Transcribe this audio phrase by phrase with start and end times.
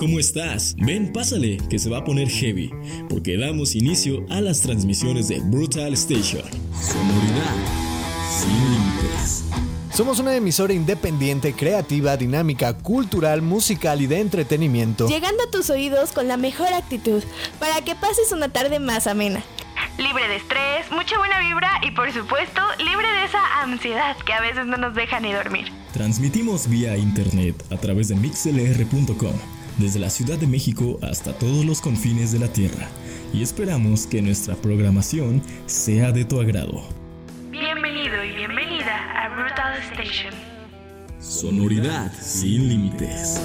[0.00, 0.74] ¿cómo estás?
[0.78, 2.70] Ven, pásale, que se va a poner heavy,
[3.10, 6.42] porque damos inicio a las transmisiones de Brutal Station.
[6.72, 7.54] Sonoridad
[8.30, 9.44] sin límites.
[9.92, 15.06] Somos una emisora independiente, creativa, dinámica, cultural, musical y de entretenimiento.
[15.06, 17.22] Llegando a tus oídos con la mejor actitud,
[17.58, 19.44] para que pases una tarde más amena.
[19.98, 24.40] Libre de estrés, mucha buena vibra y por supuesto libre de esa ansiedad que a
[24.40, 25.70] veces no nos deja ni dormir.
[25.92, 29.34] Transmitimos vía internet a través de mixlr.com,
[29.78, 32.88] desde la Ciudad de México hasta todos los confines de la Tierra,
[33.32, 36.82] y esperamos que nuestra programación sea de tu agrado.
[37.50, 40.34] Bienvenido y bienvenida a Brutal Station.
[41.20, 43.40] Sonoridad sin límites.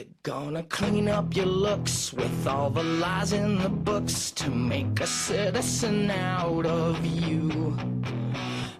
[0.00, 4.98] They gonna clean up your looks with all the lies in the books to make
[4.98, 7.76] a citizen out of you.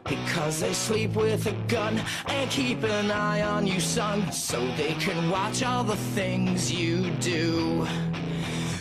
[0.05, 4.95] Because they sleep with a gun and keep an eye on you, son, so they
[4.95, 7.87] can watch all the things you do.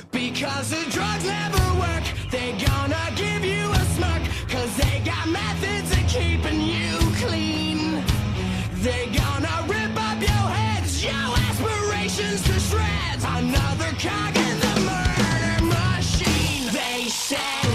[0.10, 5.92] Because the drugs never work, they're gonna give you a smirk, cause they got methods
[5.92, 8.02] of keeping you clean.
[8.76, 11.79] They're gonna rip up your heads, your aspirin
[12.10, 13.24] nations to shreds.
[13.24, 17.69] Another cog in the murder machine, they said.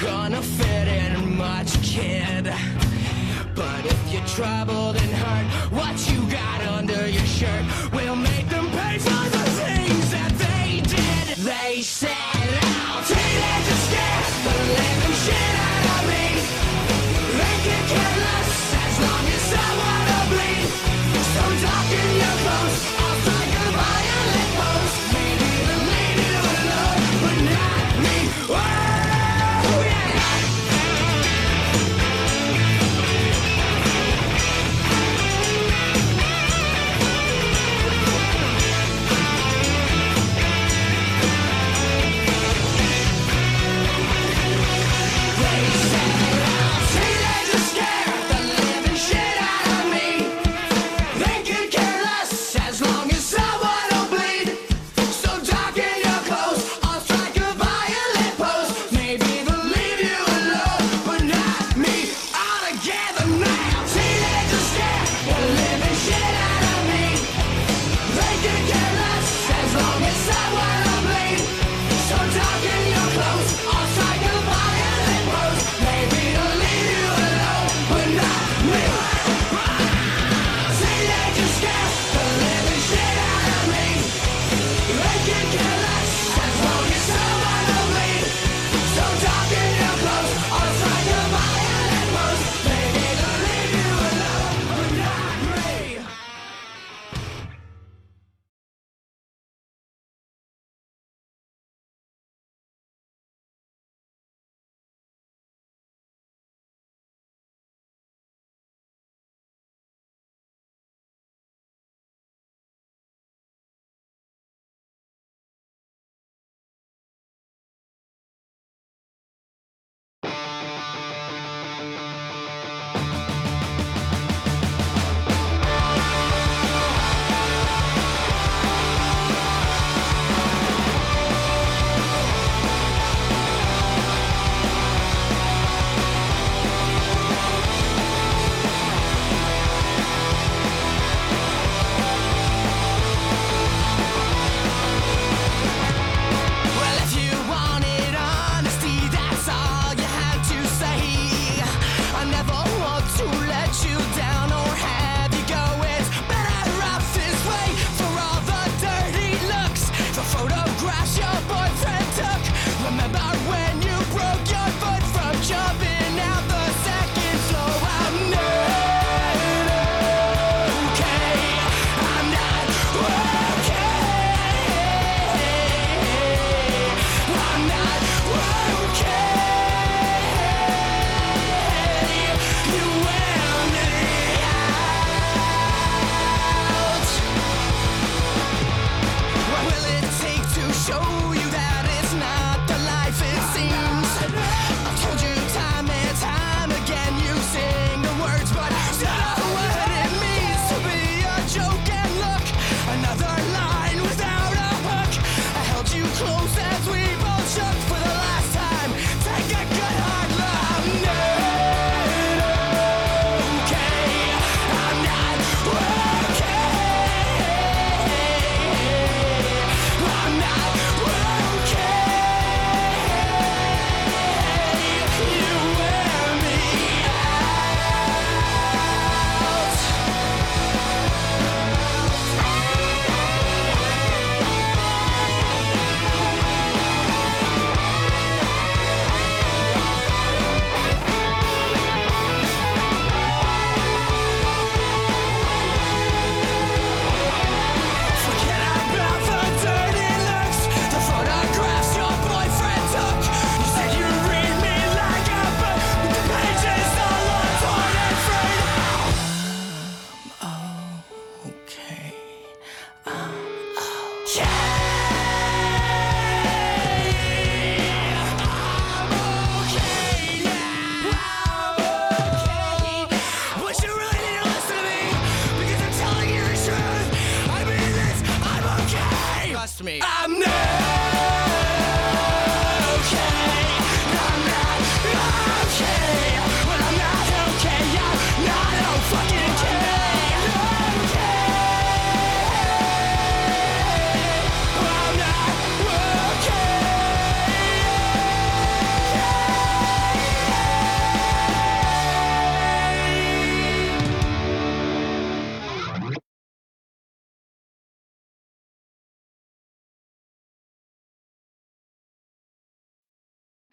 [0.00, 2.44] gonna fit in much, kid.
[3.54, 8.09] But if you're troubled and hurt, what you got under your shirt will.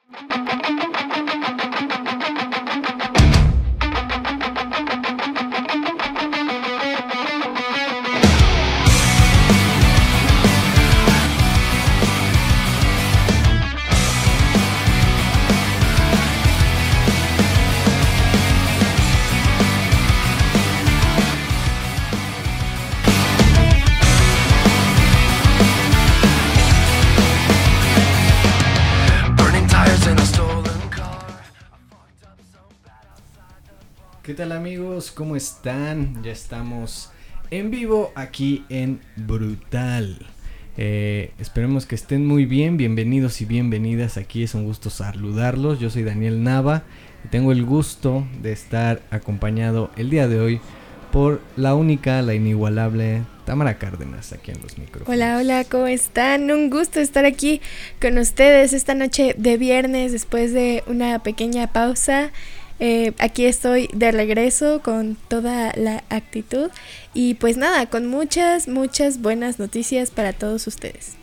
[0.09, 0.27] ¿Qué
[35.57, 36.23] están?
[36.23, 37.09] Ya estamos
[37.49, 40.19] en vivo aquí en Brutal.
[40.77, 44.17] Eh, esperemos que estén muy bien, bienvenidos y bienvenidas.
[44.17, 45.79] Aquí es un gusto saludarlos.
[45.79, 46.83] Yo soy Daniel Nava
[47.25, 50.61] y tengo el gusto de estar acompañado el día de hoy
[51.11, 55.09] por la única, la inigualable Tamara Cárdenas aquí en los micrófonos.
[55.09, 56.51] Hola, hola, ¿cómo están?
[56.51, 57.61] Un gusto estar aquí
[57.99, 62.31] con ustedes esta noche de viernes después de una pequeña pausa.
[62.79, 66.69] Eh, aquí estoy de regreso con toda la actitud
[67.13, 71.15] y pues nada, con muchas, muchas buenas noticias para todos ustedes.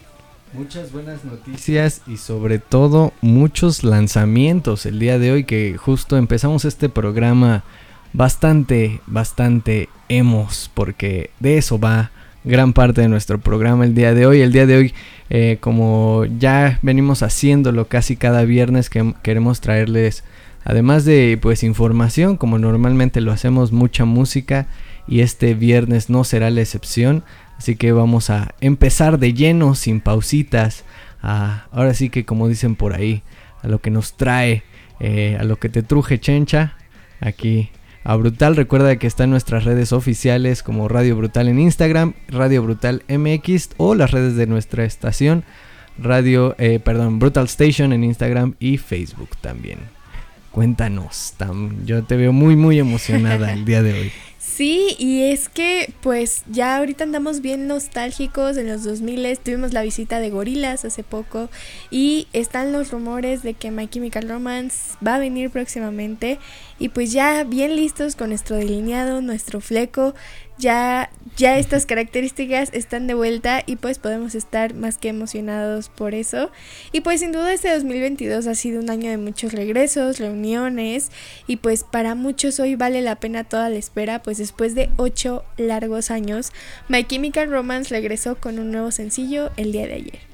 [0.53, 6.65] Muchas buenas noticias y sobre todo muchos lanzamientos el día de hoy que justo empezamos
[6.65, 7.65] este programa
[8.13, 12.11] bastante, bastante hemos porque de eso va
[12.45, 14.43] gran parte de nuestro programa el día de hoy.
[14.43, 14.95] El día de hoy,
[15.31, 20.25] eh, como ya venimos haciéndolo casi cada viernes, que queremos traerles
[20.65, 24.67] Además de pues información, como normalmente lo hacemos, mucha música
[25.07, 27.23] y este viernes no será la excepción.
[27.59, 30.85] Así que vamos a empezar de lleno, sin pausitas.
[31.21, 33.23] ahora sí que como dicen por ahí,
[33.63, 34.63] a lo que nos trae,
[35.01, 36.77] eh, a lo que te truje chencha,
[37.21, 37.71] aquí
[38.03, 38.57] a Brutal.
[38.57, 43.71] Recuerda que está en nuestras redes oficiales como Radio Brutal en Instagram, Radio Brutal MX
[43.77, 45.45] o las redes de nuestra estación,
[45.99, 49.94] Radio, eh, perdón, Brutal Station en Instagram y Facebook también.
[50.55, 51.85] Cuéntanos, Tam.
[51.85, 54.13] Yo te veo muy, muy emocionada el día de hoy.
[54.55, 59.83] Sí, y es que pues ya ahorita andamos bien nostálgicos en los 2000 tuvimos la
[59.83, 61.49] visita de Gorilas hace poco
[61.91, 66.39] y están los rumores de que My Chemical Romance va a venir próximamente
[66.79, 70.15] y pues ya bien listos con nuestro delineado, nuestro fleco,
[70.59, 76.15] ya, ya estas características están de vuelta y pues podemos estar más que emocionados por
[76.15, 76.51] eso.
[76.93, 81.11] Y pues sin duda este 2022 ha sido un año de muchos regresos, reuniones
[81.47, 85.45] y pues para muchos hoy vale la pena toda la espera, pues después de ocho
[85.57, 86.53] largos años,
[86.89, 90.34] My Chemical Romance regresó con un nuevo sencillo el día de ayer.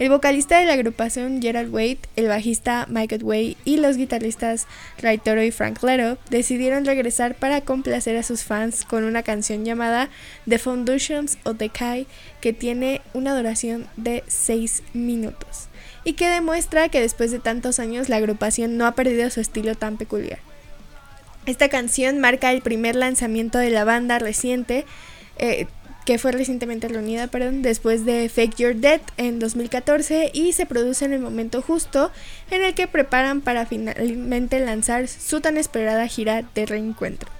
[0.00, 4.66] El vocalista de la agrupación Gerald Wade, el bajista Michael Way y los guitarristas
[4.96, 9.62] Ray Toro y Frank Leto decidieron regresar para complacer a sus fans con una canción
[9.66, 10.08] llamada
[10.48, 12.06] The Foundations of the Kai
[12.40, 15.68] que tiene una duración de 6 minutos
[16.02, 19.74] y que demuestra que después de tantos años la agrupación no ha perdido su estilo
[19.74, 20.38] tan peculiar.
[21.44, 24.86] Esta canción marca el primer lanzamiento de la banda reciente,
[25.36, 25.66] eh,
[26.10, 31.04] que fue recientemente reunida, perdón, después de Fake Your Death en 2014 y se produce
[31.04, 32.10] en el momento justo
[32.50, 37.30] en el que preparan para finalmente lanzar su tan esperada gira de reencuentro.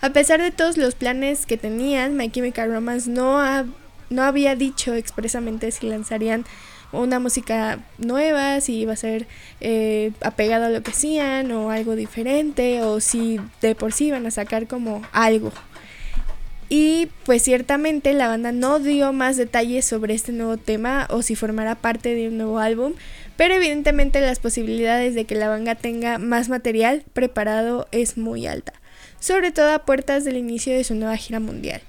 [0.00, 3.42] A pesar de todos los planes que tenían, My Chemical Romance no,
[4.10, 6.44] no había dicho expresamente si lanzarían
[6.92, 9.26] una música nueva, si iba a ser
[9.60, 14.24] eh, apegado a lo que hacían o algo diferente o si de por sí iban
[14.24, 15.50] a sacar como algo
[16.68, 21.34] y pues ciertamente la banda no dio más detalles sobre este nuevo tema o si
[21.34, 22.94] formará parte de un nuevo álbum,
[23.36, 28.72] pero evidentemente las posibilidades de que la banda tenga más material preparado es muy alta,
[29.20, 31.82] sobre todo a puertas del inicio de su nueva gira mundial.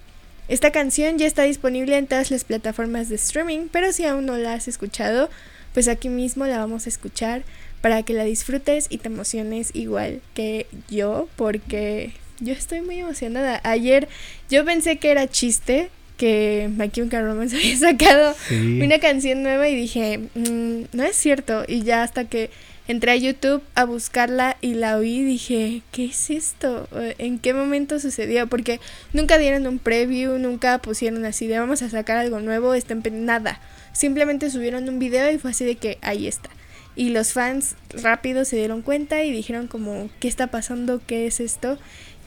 [0.48, 4.38] Esta canción ya está disponible en todas las plataformas de streaming, pero si aún no
[4.38, 5.30] la has escuchado,
[5.74, 7.44] pues aquí mismo la vamos a escuchar
[7.82, 13.62] para que la disfrutes y te emociones igual que yo, porque yo estoy muy emocionada.
[13.64, 14.08] Ayer
[14.50, 19.76] yo pensé que era chiste que My Chemical Romance había sacado una canción nueva y
[19.76, 21.64] dije, mm, no es cierto.
[21.68, 22.50] Y ya hasta que
[22.88, 26.88] entré a YouTube a buscarla y la oí, dije, ¿qué es esto?
[27.18, 28.48] ¿En qué momento sucedió?
[28.48, 28.80] Porque
[29.14, 33.26] nunca dieron un preview, nunca pusieron así de vamos a sacar algo nuevo, está en
[33.26, 33.60] nada.
[33.94, 36.50] Simplemente subieron un video y fue así de que ahí está.
[36.98, 41.02] Y los fans rápido se dieron cuenta y dijeron como, ¿qué está pasando?
[41.06, 41.78] ¿Qué es esto?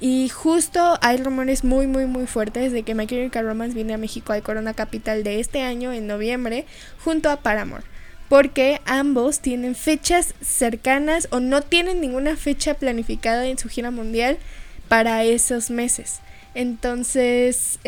[0.01, 3.99] Y justo hay rumores muy, muy, muy fuertes de que My Chemical Romance viene a
[3.99, 6.67] México al Corona Capital de este año, en noviembre,
[7.03, 7.85] junto a Paramore.
[8.29, 14.39] Porque ambos tienen fechas cercanas o no tienen ninguna fecha planificada en su gira mundial
[14.89, 16.21] para esos meses.
[16.55, 17.79] Entonces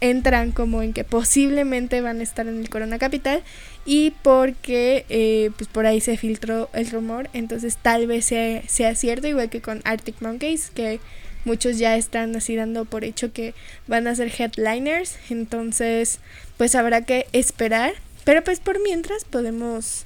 [0.00, 3.42] entran como en que posiblemente van a estar en el Corona Capital
[3.84, 8.94] y porque eh, pues por ahí se filtró el rumor, entonces tal vez sea, sea
[8.96, 10.98] cierto, igual que con Arctic Monkeys, que
[11.44, 13.54] muchos ya están así dando por hecho que
[13.86, 16.18] van a ser headliners, entonces
[16.56, 20.05] pues habrá que esperar, pero pues por mientras podemos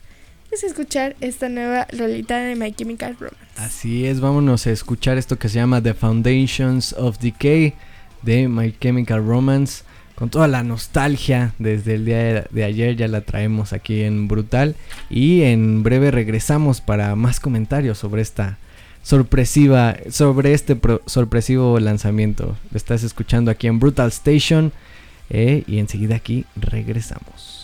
[0.51, 3.39] pues, escuchar esta nueva rolita de My Chemical Romance.
[3.57, 7.75] Así es, vámonos a escuchar esto que se llama The Foundations of Decay
[8.23, 9.85] de My Chemical Romance.
[10.17, 14.75] Con toda la nostalgia desde el día de ayer ya la traemos aquí en Brutal.
[15.09, 18.59] Y en breve regresamos para más comentarios sobre esta
[19.03, 22.57] sorpresiva, sobre este sorpresivo lanzamiento.
[22.75, 24.73] Estás escuchando aquí en Brutal Station.
[25.31, 27.60] Eh, y enseguida aquí regresamos.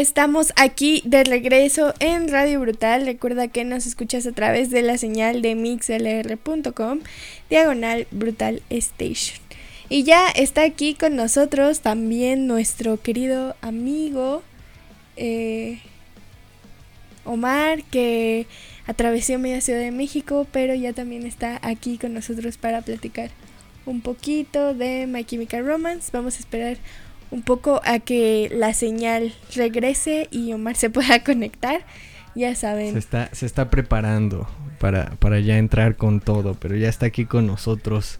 [0.00, 3.06] Estamos aquí de regreso en Radio Brutal.
[3.06, 7.00] Recuerda que nos escuchas a través de la señal de mixlr.com,
[7.48, 9.38] diagonal Brutal Station.
[9.88, 14.42] Y ya está aquí con nosotros también nuestro querido amigo
[15.16, 15.80] eh,
[17.24, 18.46] Omar, que
[18.86, 23.30] atravesó media Ciudad de México, pero ya también está aquí con nosotros para platicar
[23.86, 26.10] un poquito de My Chemical Romance.
[26.12, 26.76] Vamos a esperar
[27.30, 31.80] un poco a que la señal regrese y Omar se pueda conectar.
[32.34, 32.92] Ya saben.
[32.92, 34.46] Se está, se está preparando
[34.78, 38.18] para, para ya entrar con todo, pero ya está aquí con nosotros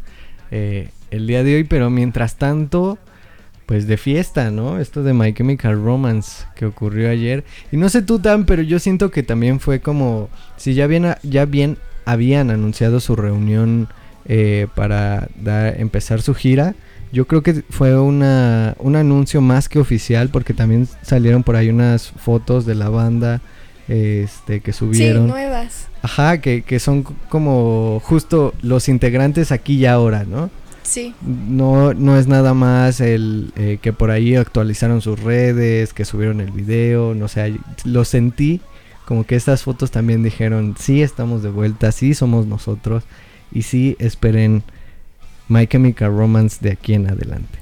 [0.51, 1.65] eh, el día de hoy.
[1.65, 2.99] Pero mientras tanto,
[3.67, 4.81] pues de fiesta, ¿no?
[4.81, 7.45] Esto de My Chemical Romance que ocurrió ayer.
[7.71, 11.15] Y no sé tú tan, pero yo siento que también fue como si ya bien,
[11.23, 13.89] ya bien habían anunciado su reunión
[14.25, 15.29] eh, para
[15.77, 16.75] empezar su gira
[17.13, 21.69] yo creo que fue una, un anuncio más que oficial porque también salieron por ahí
[21.69, 23.41] unas fotos de la banda
[23.89, 25.27] este, que subieron.
[25.27, 25.89] Sí, nuevas.
[26.03, 30.51] Ajá, que, que son como justo los integrantes aquí y ahora, ¿no?
[30.83, 31.15] Sí.
[31.23, 36.41] No, no es nada más el eh, que por ahí actualizaron sus redes, que subieron
[36.41, 38.61] el video, no sé, lo sentí
[39.07, 43.05] como que estas fotos también dijeron, sí estamos de vuelta, sí somos nosotros
[43.53, 44.65] y sí esperen
[45.49, 47.59] My Chemical Romance de aquí en adelante.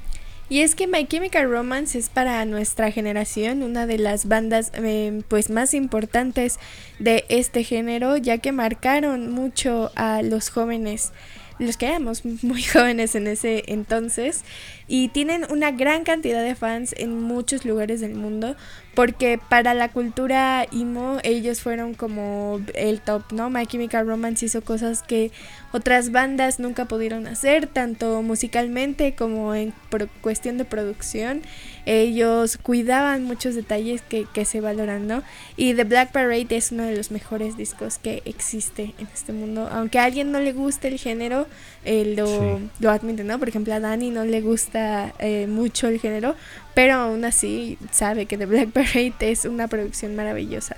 [0.47, 5.23] Y es que My Chemical Romance es para nuestra generación una de las bandas eh,
[5.27, 6.59] pues más importantes
[6.99, 11.13] de este género ya que marcaron mucho a los jóvenes
[11.57, 14.43] los que éramos muy jóvenes en ese entonces
[14.87, 18.55] y tienen una gran cantidad de fans en muchos lugares del mundo
[18.95, 23.49] porque para la cultura emo ellos fueron como el top, ¿no?
[23.49, 25.31] My Chemical Romance hizo cosas que
[25.73, 29.73] otras bandas nunca pudieron hacer, tanto musicalmente como en
[30.21, 31.41] cuestión de producción.
[31.85, 35.21] Ellos cuidaban muchos detalles que, que, se valoran, ¿no?
[35.57, 39.67] Y The Black Parade es uno de los mejores discos que existe en este mundo.
[39.71, 41.45] Aunque a alguien no le guste el género,
[41.83, 43.37] eh, lo, lo admite, ¿no?
[43.37, 46.35] Por ejemplo, a Dani no le gusta eh, mucho el género,
[46.73, 50.77] pero aún así sabe que The Black Parade es una producción maravillosa.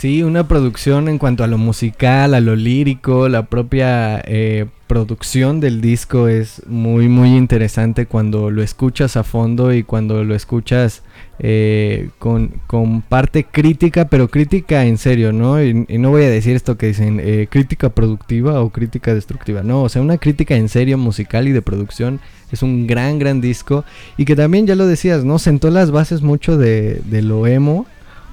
[0.00, 5.60] Sí, una producción en cuanto a lo musical, a lo lírico, la propia eh, producción
[5.60, 11.02] del disco es muy muy interesante cuando lo escuchas a fondo y cuando lo escuchas
[11.38, 15.62] eh, con, con, parte crítica, pero crítica en serio, ¿no?
[15.62, 19.82] Y, no voy a decir esto que dicen eh, crítica productiva o crítica destructiva, no,
[19.82, 23.84] o sea, una crítica en serio musical y de producción es un gran, gran disco
[24.16, 25.38] y que también ya lo decías, ¿no?
[25.38, 27.84] Sentó las bases mucho de, de lo emo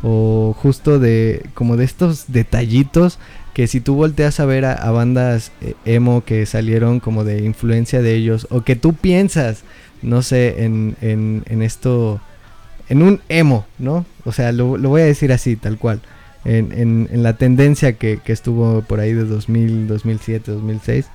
[0.04, 3.20] o justo de como de estos detallitos
[3.58, 8.04] que si tú volteas a ver a, bandas eh, emo que salieron como de influencia
[8.04, 9.64] de ellos o que tú piensas,
[10.04, 12.22] no sé, en, en, en esto,
[12.88, 14.06] en un emo, ¿no?
[14.26, 16.02] O sea, lo, lo voy a decir así, tal cual.
[16.46, 21.08] En, en, en la tendencia que, que, estuvo por ahí de 2000, 2007, 2006,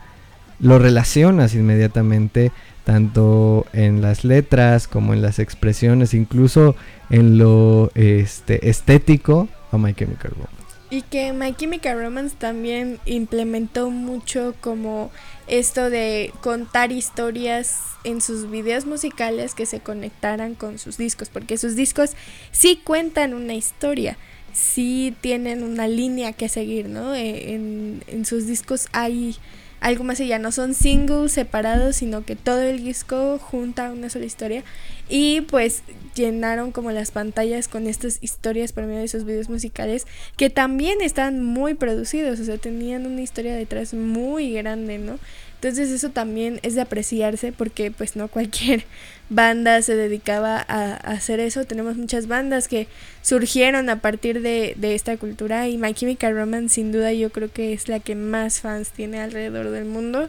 [0.62, 2.52] lo relacionas inmediatamente
[2.84, 6.74] tanto en las letras como en las expresiones, incluso
[7.10, 10.62] en lo este, estético a My Chemical Romance.
[10.90, 15.10] Y que My Chemical Romance también implementó mucho como
[15.48, 21.56] esto de contar historias en sus videos musicales que se conectaran con sus discos, porque
[21.56, 22.12] sus discos
[22.52, 24.16] sí cuentan una historia,
[24.52, 27.14] sí tienen una línea que seguir, ¿no?
[27.14, 29.36] Eh, en, en sus discos hay
[29.82, 34.24] algo más allá, no son singles separados, sino que todo el disco junta una sola
[34.24, 34.62] historia.
[35.08, 35.82] Y pues
[36.14, 41.00] llenaron como las pantallas con estas historias por medio de esos videos musicales que también
[41.02, 45.18] están muy producidos, o sea, tenían una historia detrás muy grande, ¿no?
[45.56, 48.84] Entonces eso también es de apreciarse porque pues no cualquier
[49.28, 51.64] banda se dedicaba a, hacer eso.
[51.64, 52.88] Tenemos muchas bandas que
[53.22, 57.50] surgieron a partir de, de, esta cultura y My Chemical Romance sin duda yo creo
[57.52, 60.28] que es la que más fans tiene alrededor del mundo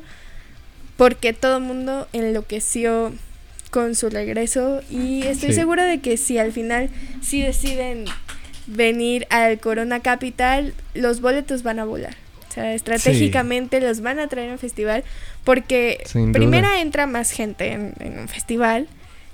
[0.97, 3.13] porque todo el mundo enloqueció
[3.71, 6.89] con su regreso y estoy segura de que si al final
[7.21, 8.05] si deciden
[8.67, 12.22] venir al Corona Capital los boletos van a volar.
[12.53, 15.03] O sea, estratégicamente los van a traer a un festival
[15.43, 18.87] porque primera entra más gente en, un festival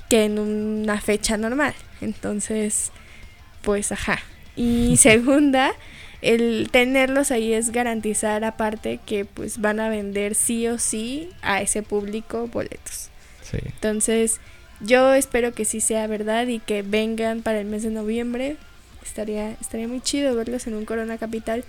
[0.09, 1.73] que en una fecha normal.
[1.99, 2.93] Entonces,
[3.61, 4.19] pues ajá.
[4.55, 5.73] Y segunda,
[6.21, 11.61] el tenerlos ahí es garantizar aparte que pues van a vender sí o sí a
[11.61, 13.09] ese público boletos.
[13.51, 14.39] Entonces,
[14.79, 18.55] yo espero que sí sea verdad y que vengan para el mes de noviembre.
[19.03, 21.65] Estaría, estaría muy chido verlos en un Corona Capital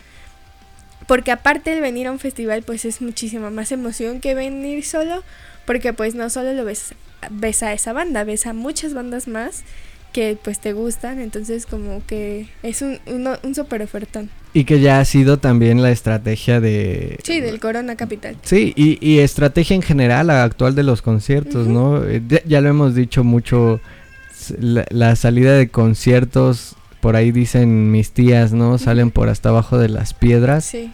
[1.10, 5.24] porque aparte de venir a un festival, pues es muchísima más emoción que venir solo,
[5.66, 6.94] porque pues no solo lo ves,
[7.32, 9.64] ves a esa banda, ves a muchas bandas más
[10.12, 14.30] que pues te gustan, entonces como que es un, uno- un super ofertón.
[14.52, 17.18] Y que ya ha sido también la estrategia de...
[17.24, 18.36] Sí, del Corona Capital.
[18.42, 21.66] Sí, y, y estrategia en general actual de los conciertos.
[21.66, 22.04] ¿no?
[22.04, 23.80] Eh, ya, ya lo hemos dicho mucho,
[24.60, 28.78] la, la salida de conciertos, por ahí dicen mis tías, ¿no?
[28.78, 30.92] Salen por hasta abajo de las piedras Sí.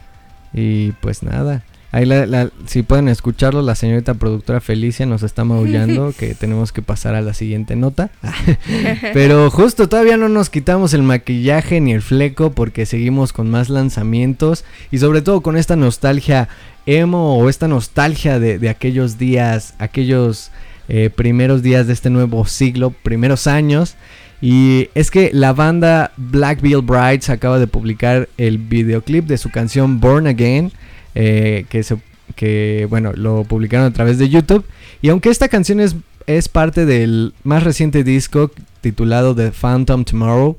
[0.56, 1.62] Y pues nada.
[1.92, 6.72] Ahí la, la- si pueden escucharlo, la señorita productora Felicia nos está maullando que tenemos
[6.72, 8.10] que pasar a la siguiente nota.
[9.14, 13.68] Pero justo todavía no nos quitamos el maquillaje ni el fleco porque seguimos con más
[13.68, 16.48] lanzamientos y sobre todo con esta nostalgia
[16.86, 20.50] emo o esta nostalgia de, de aquellos días, aquellos
[20.88, 23.94] eh, primeros días de este nuevo siglo, primeros años.
[24.40, 29.50] Y es que la banda Black Veil Brides acaba de publicar el videoclip de su
[29.50, 30.72] canción Born Again,
[31.14, 31.96] eh, que, se,
[32.34, 34.64] que bueno, lo publicaron a través de YouTube.
[35.00, 35.96] Y aunque esta canción es,
[36.26, 40.56] es parte del más reciente disco titulado The Phantom Tomorrow,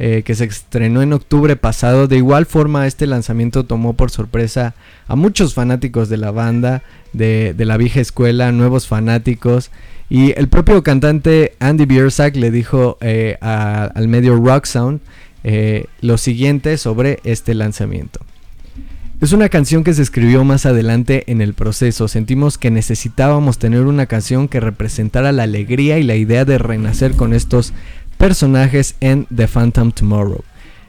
[0.00, 4.74] eh, que se estrenó en octubre pasado, de igual forma este lanzamiento tomó por sorpresa
[5.08, 6.82] a muchos fanáticos de la banda,
[7.12, 9.70] de, la vieja escuela, nuevos fanáticos.
[10.08, 15.00] Y el propio cantante Andy Biersack le dijo eh, al medio Rock Sound
[15.42, 18.20] eh, lo siguiente sobre este lanzamiento.
[19.20, 22.06] Es una canción que se escribió más adelante en el proceso.
[22.06, 27.14] Sentimos que necesitábamos tener una canción que representara la alegría y la idea de renacer
[27.14, 27.72] con estos
[28.18, 30.42] personajes en The Phantom Tomorrow,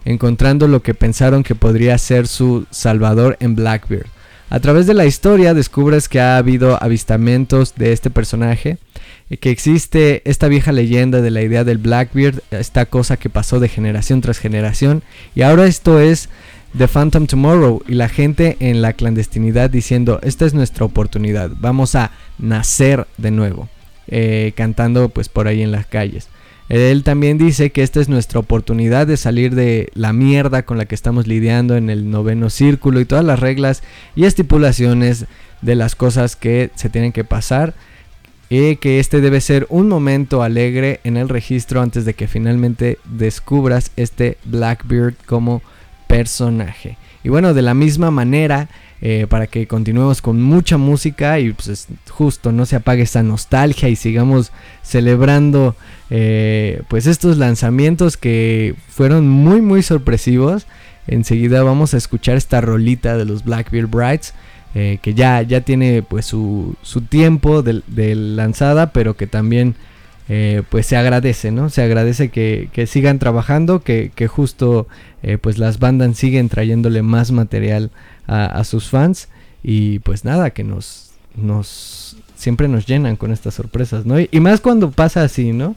[0.03, 4.07] encontrando lo que pensaron que podría ser su salvador en Blackbeard.
[4.49, 8.79] A través de la historia descubres que ha habido avistamientos de este personaje,
[9.29, 13.59] y que existe esta vieja leyenda de la idea del Blackbeard, esta cosa que pasó
[13.59, 15.03] de generación tras generación,
[15.35, 16.29] y ahora esto es
[16.77, 21.95] The Phantom Tomorrow y la gente en la clandestinidad diciendo esta es nuestra oportunidad, vamos
[21.95, 23.69] a nacer de nuevo,
[24.07, 26.27] eh, cantando pues por ahí en las calles.
[26.69, 30.85] Él también dice que esta es nuestra oportunidad de salir de la mierda con la
[30.85, 33.81] que estamos lidiando en el noveno círculo y todas las reglas
[34.15, 35.25] y estipulaciones
[35.63, 37.73] de las cosas que se tienen que pasar
[38.49, 42.99] y que este debe ser un momento alegre en el registro antes de que finalmente
[43.03, 45.63] descubras este Blackbeard como
[46.07, 46.97] personaje.
[47.23, 48.69] Y bueno, de la misma manera,
[49.01, 53.23] eh, para que continuemos con mucha música y pues es justo no se apague esa
[53.23, 54.51] nostalgia y sigamos
[54.83, 55.75] celebrando
[56.09, 60.67] eh, pues estos lanzamientos que fueron muy muy sorpresivos.
[61.07, 64.33] Enseguida vamos a escuchar esta rolita de los Blackbeard Brides.
[64.75, 69.75] eh, que ya, ya tiene pues su, su tiempo de lanzada, pero que también
[70.29, 71.69] eh, pues se agradece, ¿no?
[71.69, 74.87] Se agradece que, que sigan trabajando, que, que justo
[75.23, 77.89] eh, pues las bandas siguen trayéndole más material
[78.27, 79.27] a, a sus fans
[79.63, 84.19] y pues nada, que nos, nos siempre nos llenan con estas sorpresas, ¿no?
[84.19, 85.75] Y, y más cuando pasa así, ¿no?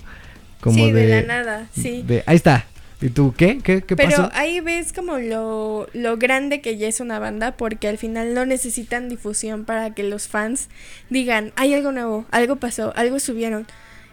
[0.60, 2.02] Como sí, de, de, la nada, sí.
[2.06, 2.66] de- ahí está.
[3.00, 3.58] ¿Y tú qué?
[3.58, 4.30] ¿Qué, qué Pero pasó?
[4.32, 8.46] ahí ves como lo, lo grande que ya es una banda porque al final no
[8.46, 10.68] necesitan difusión para que los fans
[11.10, 13.66] digan, hay algo nuevo, algo pasó, algo subieron.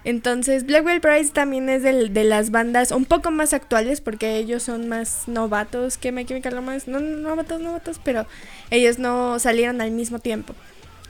[0.04, 4.64] Entonces Blackwell Price también es del- de las bandas un poco más actuales porque ellos
[4.64, 6.90] son más novatos que My Chemical Romance.
[6.90, 8.26] No, no novatos, novatos, pero
[8.72, 10.56] ellos no salieron al mismo tiempo.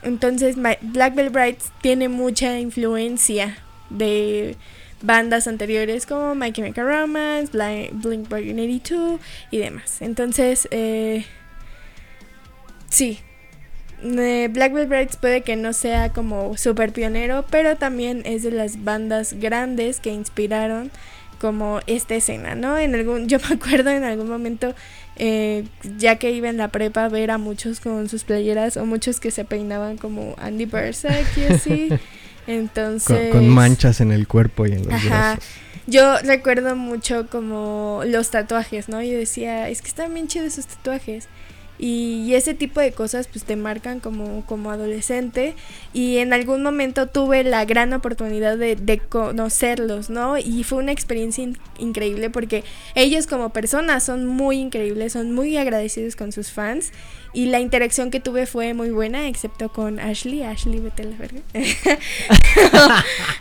[0.02, 3.58] Entonces My- Black Veil Brides tiene mucha influencia
[3.90, 4.56] de
[5.02, 9.20] bandas anteriores como My Chemical Romance, Bli- Blink 182
[9.52, 10.02] y demás.
[10.02, 11.26] Entonces, eh,
[12.90, 13.20] sí.
[14.04, 18.84] Eh, Black Brides puede que no sea como super pionero, pero también es de las
[18.84, 20.92] bandas grandes que inspiraron
[21.40, 22.78] como esta escena, ¿no?
[22.78, 24.74] En algún, yo me acuerdo en algún momento,
[25.16, 25.66] eh,
[25.98, 29.32] ya que iba en la prepa, ver a muchos con sus playeras o muchos que
[29.32, 31.90] se peinaban como Andy Berserk y así.
[32.48, 33.32] Entonces.
[33.32, 35.36] Con, con manchas en el cuerpo y en los Ajá.
[35.36, 35.50] brazos.
[35.88, 39.02] Yo recuerdo mucho como los tatuajes, ¿no?
[39.02, 41.28] Yo decía, es que están bien chidos esos tatuajes.
[41.80, 45.56] Y, ese tipo de cosas pues te marcan como, como adolescente.
[45.94, 50.38] Y en algún momento tuve la gran oportunidad de, conocerlos, ¿no?
[50.38, 52.64] Y fue una experiencia in- increíble porque
[52.96, 56.92] ellos como personas son muy increíbles, son muy agradecidos con sus fans.
[57.32, 60.44] Y la interacción que tuve fue muy buena, excepto con Ashley.
[60.44, 61.42] Ashley, vete a la verga.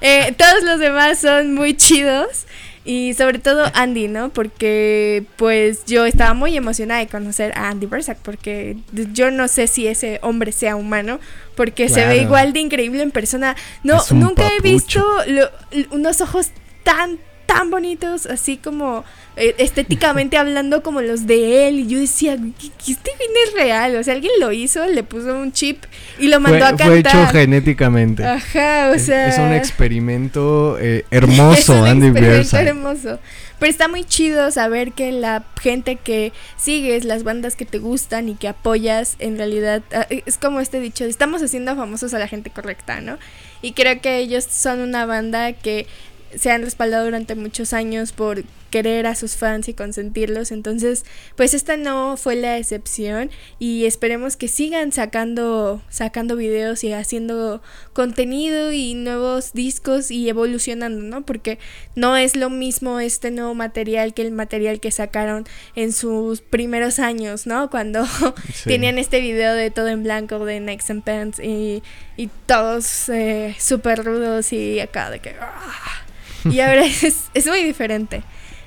[0.01, 2.47] Eh, todos los demás son muy chidos.
[2.91, 4.31] Y sobre todo Andy, ¿no?
[4.31, 8.17] Porque pues yo estaba muy emocionada de conocer a Andy Bersack.
[8.23, 8.79] Porque
[9.13, 11.21] yo no sé si ese hombre sea humano.
[11.55, 13.57] Porque se ve igual de increíble en persona.
[13.85, 15.51] No, nunca he visto lo-
[15.91, 16.51] unos ojos
[16.83, 17.19] tan,
[17.49, 19.07] tan bonitos, así como
[19.37, 21.81] eh, estéticamente hablando como los de él.
[21.81, 23.97] Y yo decía, ¿qué, este bien es real?
[23.97, 25.83] O sea, alguien lo hizo, le puso un chip
[26.19, 26.89] y lo mandó a cantar.
[26.89, 28.23] Fue hecho genéticamente.
[28.23, 29.29] Ajá, o sea.
[29.29, 33.19] Es, un experimento eh, hermoso, es un Andy experimento hermoso.
[33.59, 38.29] Pero está muy chido saber que la gente que sigues, las bandas que te gustan
[38.29, 42.29] y que apoyas, en realidad ah, es como este dicho, estamos haciendo famosos a la
[42.29, 43.19] gente correcta, ¿no?
[43.61, 45.89] Y creo que ellos son una banda que
[46.37, 50.53] se han respaldado durante muchos años por querer a sus fans y consentirlos.
[50.53, 51.05] Entonces,
[51.37, 57.63] pues esta no fue la excepción y esperemos que sigan sacando sacando videos y haciendo
[57.93, 61.25] contenido y nuevos discos y evolucionando, ¿no?
[61.25, 61.59] Porque
[61.95, 66.99] no es lo mismo este nuevo material que el material que sacaron en sus primeros
[66.99, 67.71] años, ¿no?
[67.71, 68.07] Cuando
[68.65, 71.83] tenían este video de todo en blanco de Next and Pants y,
[72.17, 75.35] y todos eh, súper rudos y acá de que...
[75.41, 76.08] ¡ah!
[76.51, 78.23] Y ahora es, es muy diferente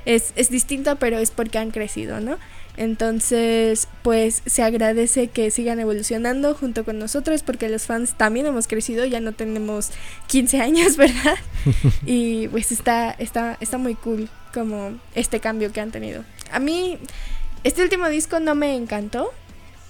[0.06, 2.38] es, es distinto, pero es porque han crecido, ¿no?
[2.78, 8.68] Entonces, pues se agradece que sigan evolucionando junto con nosotros porque los fans también hemos
[8.68, 9.92] crecido, ya no tenemos
[10.28, 11.36] 15 años, ¿verdad?
[12.06, 16.24] y pues está, está, está muy cool como este cambio que han tenido.
[16.52, 16.98] A mí,
[17.64, 19.32] este último disco no me encantó,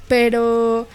[0.07, 0.87] pero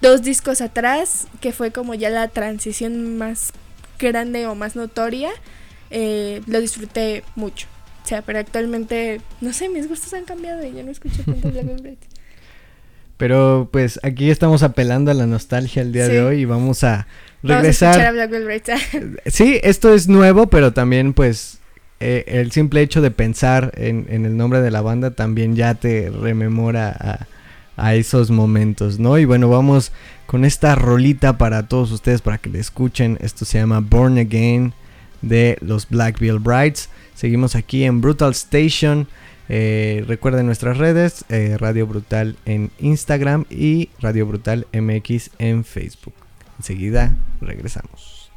[0.00, 3.52] dos discos atrás, que fue como ya la transición más
[3.98, 5.30] grande o más notoria,
[5.92, 7.68] eh, lo disfruté mucho.
[8.02, 11.50] O sea, pero actualmente, no sé, mis gustos han cambiado y ya no escucho tanto
[11.50, 11.66] Black
[13.16, 17.06] Pero pues aquí estamos apelando a la nostalgia el día de hoy y vamos a
[17.44, 17.96] regresar.
[17.96, 21.58] Vamos a, Black sí, esto es nuevo, pero también pues
[22.00, 25.74] eh, el simple hecho de pensar en, en, el nombre de la banda también ya
[25.74, 27.26] te rememora a,
[27.76, 29.18] a, esos momentos, ¿no?
[29.18, 29.92] Y bueno, vamos
[30.26, 33.18] con esta rolita para todos ustedes para que le escuchen.
[33.20, 34.74] Esto se llama Born Again
[35.22, 36.88] de los Black Veil Brides.
[37.14, 39.06] Seguimos aquí en Brutal Station.
[39.48, 46.14] Eh, recuerden nuestras redes, eh, Radio Brutal en Instagram y Radio Brutal MX en Facebook.
[46.58, 48.30] Enseguida regresamos.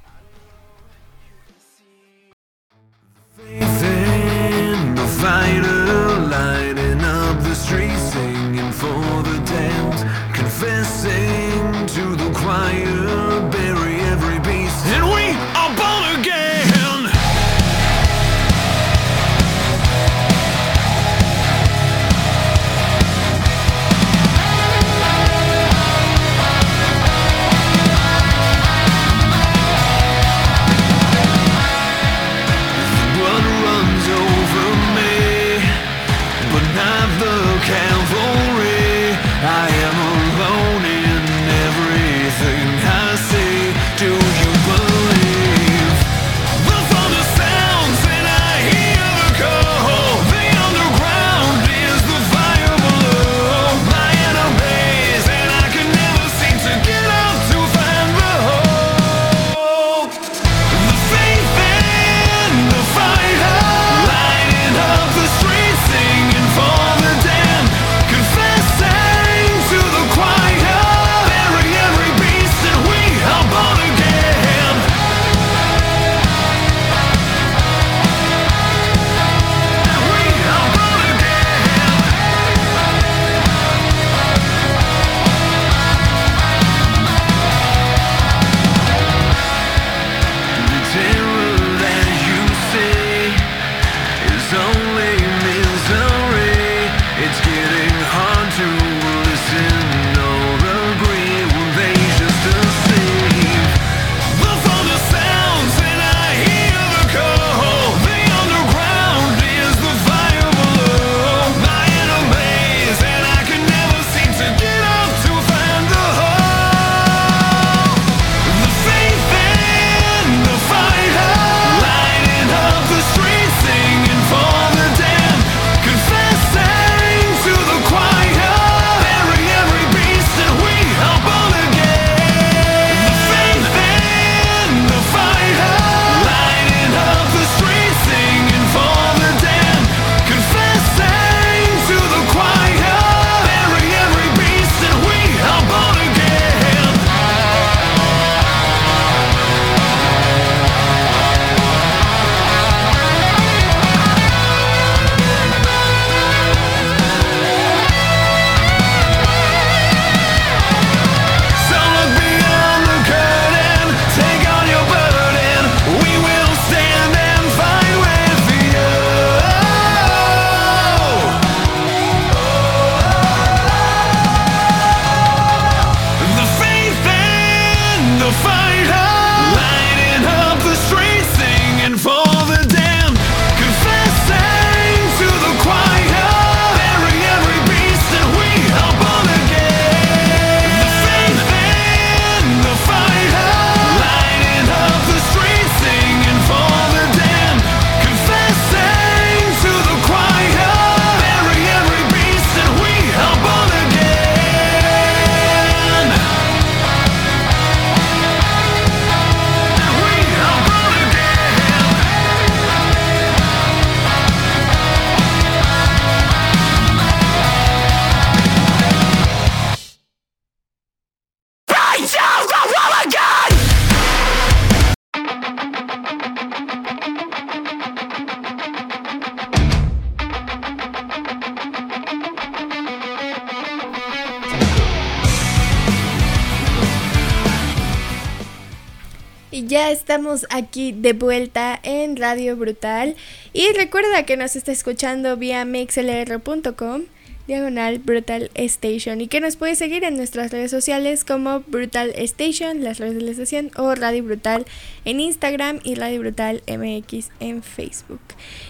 [240.49, 243.15] Aquí de vuelta en Radio Brutal.
[243.53, 247.03] Y recuerda que nos está escuchando vía mixlr.com
[247.48, 252.84] diagonal Brutal Station y que nos puede seguir en nuestras redes sociales como Brutal Station,
[252.84, 254.66] las redes de la estación o Radio Brutal
[255.06, 258.22] en Instagram y Radio Brutal MX en Facebook.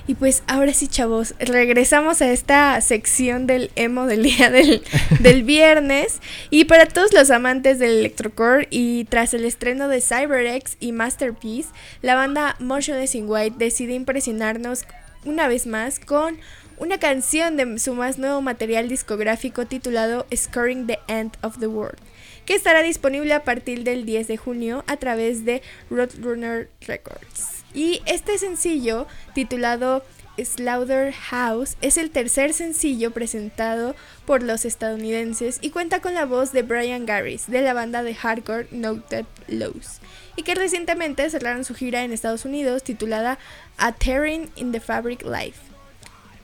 [0.07, 4.83] Y pues ahora sí chavos, regresamos a esta sección del emo del día del,
[5.19, 6.19] del viernes
[6.49, 11.69] y para todos los amantes del electrocore y tras el estreno de CyberX y Masterpiece,
[12.01, 14.85] la banda Motionless in White decide impresionarnos
[15.25, 16.37] una vez más con
[16.77, 21.99] una canción de su más nuevo material discográfico titulado Scoring the End of the World,
[22.45, 27.63] que estará disponible a partir del 10 de junio a través de Roadrunner Records.
[27.73, 30.03] Y este sencillo, titulado
[30.37, 33.95] Slaughterhouse, es el tercer sencillo presentado
[34.25, 38.15] por los estadounidenses y cuenta con la voz de Brian Garris de la banda de
[38.15, 39.99] hardcore Noted Lows
[40.35, 43.39] y que recientemente cerraron su gira en Estados Unidos titulada
[43.77, 45.74] A Tearing in the Fabric Life.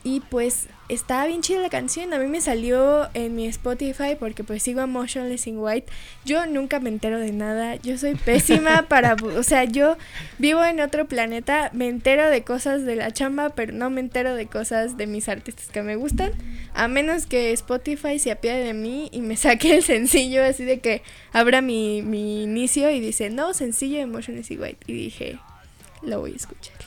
[0.04, 2.12] Y pues estaba bien chida la canción.
[2.12, 5.86] A mí me salió en mi Spotify porque pues sigo a Motionless in White.
[6.24, 7.76] Yo nunca me entero de nada.
[7.76, 9.14] Yo soy pésima para...
[9.14, 9.96] O sea, yo
[10.38, 11.70] vivo en otro planeta.
[11.72, 15.28] Me entero de cosas de la chamba, pero no me entero de cosas de mis
[15.28, 16.32] artistas que me gustan.
[16.74, 20.80] A menos que Spotify se apiade de mí y me saque el sencillo así de
[20.80, 24.84] que abra mi, mi inicio y dice, no, sencillo de Motionless in White.
[24.86, 25.38] Y dije,
[26.02, 26.81] lo voy a escuchar.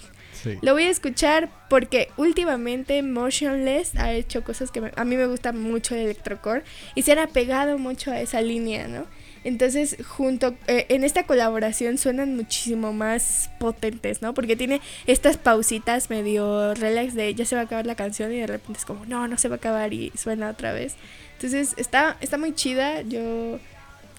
[0.61, 5.51] Lo voy a escuchar porque últimamente Motionless ha hecho cosas que a mí me gusta
[5.51, 9.05] mucho el electrocore y se han apegado mucho a esa línea, ¿no?
[9.43, 14.33] Entonces, junto eh, en esta colaboración suenan muchísimo más potentes, ¿no?
[14.33, 18.39] Porque tiene estas pausitas medio relax de ya se va a acabar la canción y
[18.39, 20.95] de repente es como, no, no se va a acabar y suena otra vez.
[21.33, 23.03] Entonces, está, está muy chida.
[23.03, 23.59] Yo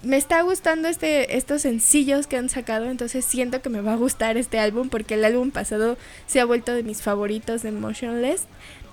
[0.06, 3.96] me está gustando este, estos sencillos que han sacado, entonces siento que me va a
[3.96, 8.46] gustar este álbum porque el álbum pasado se ha vuelto de mis favoritos de Motionless.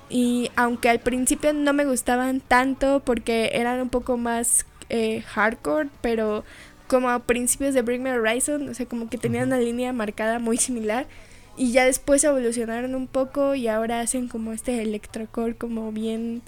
[0.10, 5.90] Y aunque al principio no me gustaban tanto porque eran un poco más eh, hardcore,
[6.02, 6.44] pero
[6.88, 10.40] como a principios de Bring Me Horizon, o sea, como que tenían una línea marcada
[10.40, 11.08] muy similar.
[11.56, 16.42] Y ya después evolucionaron un poco y ahora hacen como este electrocore como bien...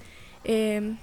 [0.43, 0.95] Eh,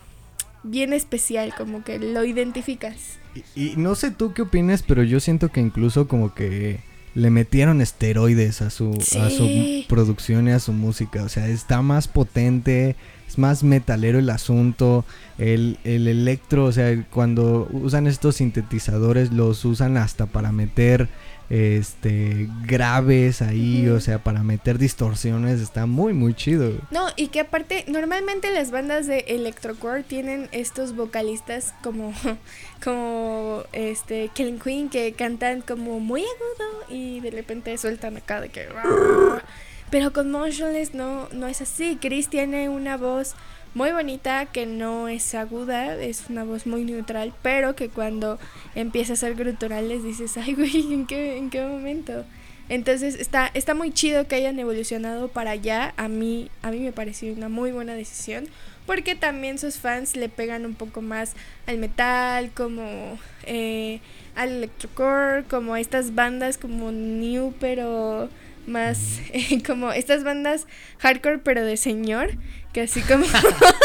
[0.65, 3.19] bien especial, como que lo identificas.
[3.55, 6.81] Y, no sé tú qué opinas, pero yo siento que incluso como que
[7.15, 11.23] le metieron esteroides a su, a su producción y a su música.
[11.23, 12.97] O sea, está más potente,
[13.33, 15.05] es más metalero el asunto.
[15.39, 21.09] El, el electro, o sea, cuando usan estos sintetizadores, los usan hasta para meter
[21.49, 26.73] este graves ahí, o sea, para meter distorsiones, está muy muy chido.
[26.91, 32.15] No, y que aparte normalmente las bandas de electrocore tienen estos vocalistas como
[32.85, 38.49] como este Killing Queen que cantan como muy agudo y de repente sueltan acá de
[38.49, 38.69] que
[39.93, 41.99] pero con Motionless no no es así.
[42.01, 43.35] Chris tiene una voz
[43.75, 48.39] muy bonita, que no es aguda, es una voz muy neutral, pero que cuando
[48.75, 52.25] empieza a ser gruturales dices, ay güey, ¿en qué, en qué momento?
[52.71, 55.93] Entonces está, está muy chido que hayan evolucionado para allá.
[55.99, 58.49] A mí, a mí me pareció una muy buena decisión.
[58.87, 61.35] Porque también sus fans le pegan un poco más
[61.67, 64.01] al metal, como eh,
[64.35, 68.29] al electrocore, como a estas bandas como new, pero
[68.67, 69.21] más
[69.67, 70.67] como estas bandas
[70.99, 72.31] hardcore, pero de señor.
[72.73, 73.27] Que así como...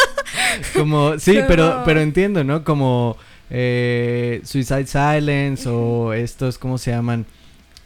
[0.73, 2.63] como, sí, pero, pero entiendo, ¿no?
[2.63, 3.17] Como
[3.49, 7.25] eh, Suicide Silence o estos, ¿cómo se llaman?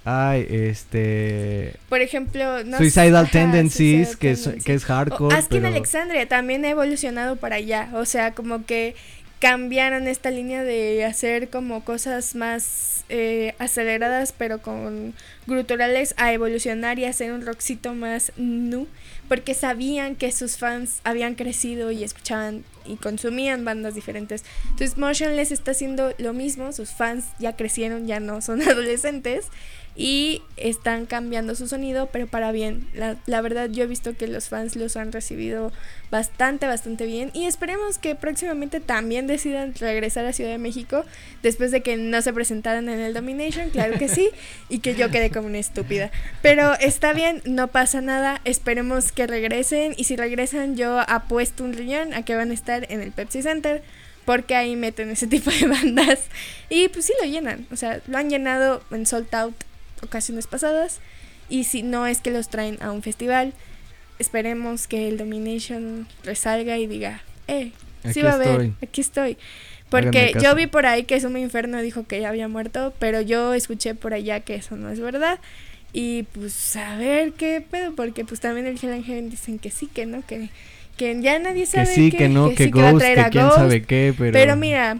[0.04, 1.76] Ay, este...
[1.90, 2.64] Por ejemplo...
[2.64, 5.36] No Suicidal Tendencies, que, Es, que es hardcore.
[5.36, 7.90] Askin Alexandria también ha evolucionado para allá.
[7.94, 8.96] O sea, como que
[9.40, 15.14] cambiaron esta línea de hacer como cosas más eh, aceleradas pero con
[15.46, 18.88] gruturales a evolucionar y hacer un rockcito más nu
[19.28, 24.44] porque sabían que sus fans habían crecido y escuchaban y consumían bandas diferentes.
[24.64, 29.46] Entonces Motionless está haciendo lo mismo, sus fans ya crecieron, ya no son adolescentes
[29.96, 32.88] y están cambiando su sonido, pero para bien.
[32.94, 35.72] La, la, verdad yo he visto que los fans los han recibido
[36.10, 41.04] bastante, bastante bien y esperemos que próximamente también decidan regresar a Ciudad de México
[41.44, 44.30] después de que no se presentaran en el Domination, claro que sí,
[44.70, 46.12] y que yo quedé como una estúpida.
[46.42, 51.74] Pero está bien, no pasa nada, esperemos que regresen y si regresan yo apuesto un
[51.74, 53.84] riñón a que van a estar en el Pepsi Center
[54.24, 56.20] porque ahí meten ese tipo de bandas
[56.70, 59.71] y pues sí lo llenan, o sea, lo han llenado en Sold Out
[60.04, 61.00] ocasiones pasadas.
[61.50, 63.54] Y si no es que los traen a un festival,
[64.20, 67.72] esperemos que el Domination resalga y diga, eh,
[68.12, 69.38] sí va a haber, aquí estoy.
[69.90, 73.54] Porque yo vi por ahí que Sumo Inferno dijo que ya había muerto, pero yo
[73.54, 75.40] escuché por allá que eso no es verdad.
[75.92, 79.88] Y pues a ver qué pedo, porque pues también el Hell Heaven dicen que sí,
[79.88, 80.50] que no, que,
[80.96, 84.32] que ya nadie sabe que sí, que, no, que, Ghost, que, quién sabe qué, pero...
[84.32, 85.00] Pero mira,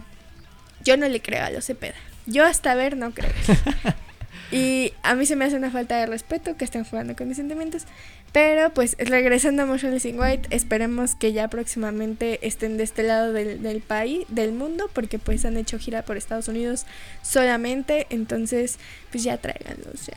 [0.84, 1.94] yo no le creo a los Cepeda.
[2.26, 3.32] Yo hasta ver no creo.
[4.52, 7.38] y a mí se me hace una falta de respeto que estén jugando con mis
[7.38, 7.86] sentimientos.
[8.32, 13.32] Pero pues regresando a Motion in White, esperemos que ya próximamente estén de este lado
[13.32, 16.86] del, del país, del mundo, porque pues han hecho gira por Estados Unidos
[17.22, 18.06] solamente.
[18.10, 18.78] Entonces,
[19.10, 20.16] pues ya tráiganlos, ya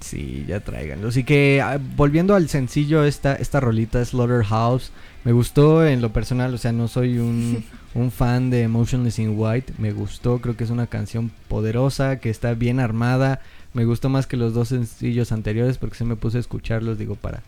[0.00, 1.10] Sí, ya tráiganlos.
[1.10, 4.92] Así que ah, volviendo al sencillo, esta, esta rolita Slaughterhouse
[5.24, 6.54] me gustó en lo personal.
[6.54, 7.64] O sea, no soy un,
[7.94, 9.74] un fan de Motionless in White.
[9.78, 13.40] Me gustó, creo que es una canción poderosa, que está bien armada.
[13.74, 17.14] Me gustó más que los dos sencillos anteriores porque se me puse a escucharlos, digo,
[17.14, 17.42] para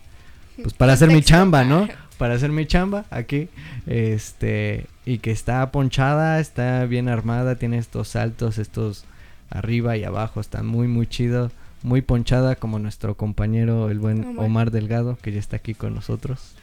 [0.63, 1.89] pues para hacer mi chamba, ¿no?
[2.19, 3.49] Para hacer mi chamba aquí.
[3.87, 9.05] Este, y que está ponchada, está bien armada, tiene estos saltos, estos
[9.49, 11.51] arriba y abajo, está muy muy chido
[11.83, 16.55] muy ponchada como nuestro compañero el buen Omar Delgado que ya está aquí con nosotros.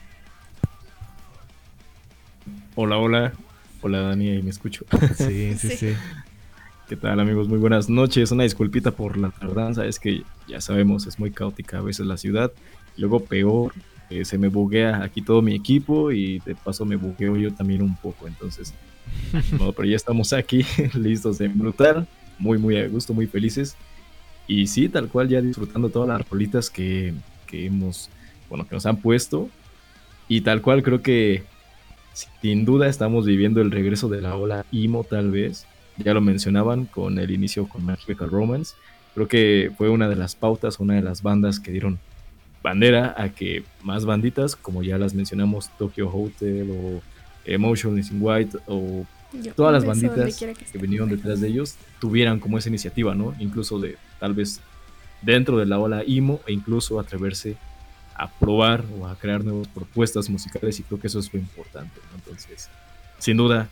[2.74, 3.32] Hola, hola.
[3.80, 4.84] Hola Dani, ahí me escucho.
[5.16, 5.94] Sí, sí, sí,
[6.88, 7.48] ¿Qué tal amigos?
[7.48, 8.32] Muy buenas noches.
[8.32, 12.16] Una disculpita por la tardanza, es que ya sabemos, es muy caótica a veces la
[12.16, 12.50] ciudad.
[12.96, 13.74] Luego peor,
[14.08, 17.82] eh, se me buguea aquí todo mi equipo y de paso me bugueo yo también
[17.82, 18.26] un poco.
[18.26, 18.72] Entonces,
[19.58, 20.64] no, pero ya estamos aquí,
[20.94, 22.08] listos de brutal,
[22.38, 23.76] muy, muy a gusto, muy felices.
[24.46, 27.12] Y sí, tal cual, ya disfrutando todas las rolitas que,
[27.46, 28.08] que hemos,
[28.48, 29.50] bueno, que nos han puesto.
[30.26, 31.42] Y tal cual creo que
[32.40, 35.66] sin duda estamos viviendo el regreso de la ola emo tal vez.
[35.98, 38.74] Ya lo mencionaban con el inicio con Magical Romance.
[39.14, 41.98] Creo que fue una de las pautas, una de las bandas que dieron
[42.62, 47.02] bandera a que más banditas, como ya las mencionamos, Tokyo Hotel o
[47.44, 49.06] Emotionless in White o
[49.54, 53.34] todas las banditas que, que vinieron detrás de ellos, tuvieran como esa iniciativa, ¿no?
[53.38, 54.60] Incluso de tal vez
[55.22, 57.56] dentro de la ola emo e incluso atreverse
[58.14, 62.00] a probar o a crear nuevas propuestas musicales y creo que eso es lo importante.
[62.14, 62.68] Entonces,
[63.18, 63.68] sin duda,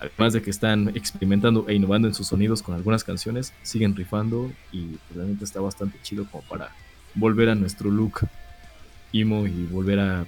[0.00, 4.50] además de que están experimentando e innovando en sus sonidos con algunas canciones, siguen rifando
[4.72, 6.70] y realmente está bastante chido como para
[7.14, 8.28] volver a nuestro look
[9.12, 10.26] emo y volver a,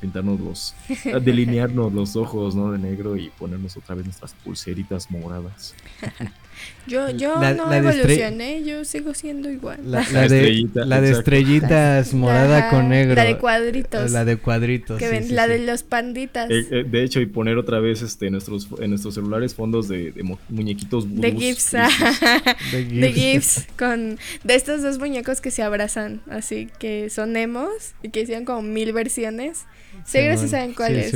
[0.00, 0.74] pintarnos los,
[1.12, 2.72] a delinearnos los ojos ¿no?
[2.72, 5.74] de negro y ponernos otra vez nuestras pulseritas moradas.
[6.86, 9.78] Yo, yo no evolucioné, yo sigo siendo igual.
[9.84, 13.14] La, de, la de estrellitas morada con negro.
[13.14, 14.10] La de cuadritos.
[14.10, 15.00] La de cuadritos.
[15.30, 16.50] la de los panditas.
[16.50, 20.14] Eh, eh, de hecho, y poner otra vez este nuestros en nuestros celulares fondos de,
[20.48, 21.72] muñequitos De GIFs.
[22.72, 23.66] de GIFs.
[23.78, 28.44] con de estos dos muñecos que se abrazan, así que son emos y que hicieron
[28.46, 29.66] como mil versiones.
[30.08, 31.12] Seguro sí, saben cuál es.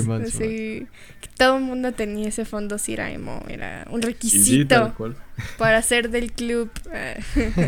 [1.39, 4.95] todo el mundo tenía ese fondo si era emo, era un requisito
[5.59, 6.71] para ser del club.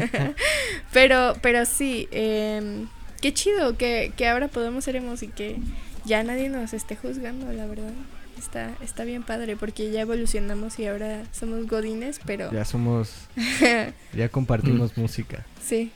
[0.92, 2.84] pero, pero sí, eh,
[3.22, 5.56] qué chido que, que ahora podemos ser emos y que
[6.04, 7.92] ya nadie nos esté juzgando, la verdad.
[8.38, 12.52] Está, está bien padre porque ya evolucionamos y ahora somos godines, pero...
[12.52, 13.28] Ya somos...
[14.12, 15.46] ya compartimos música.
[15.66, 15.90] Sí.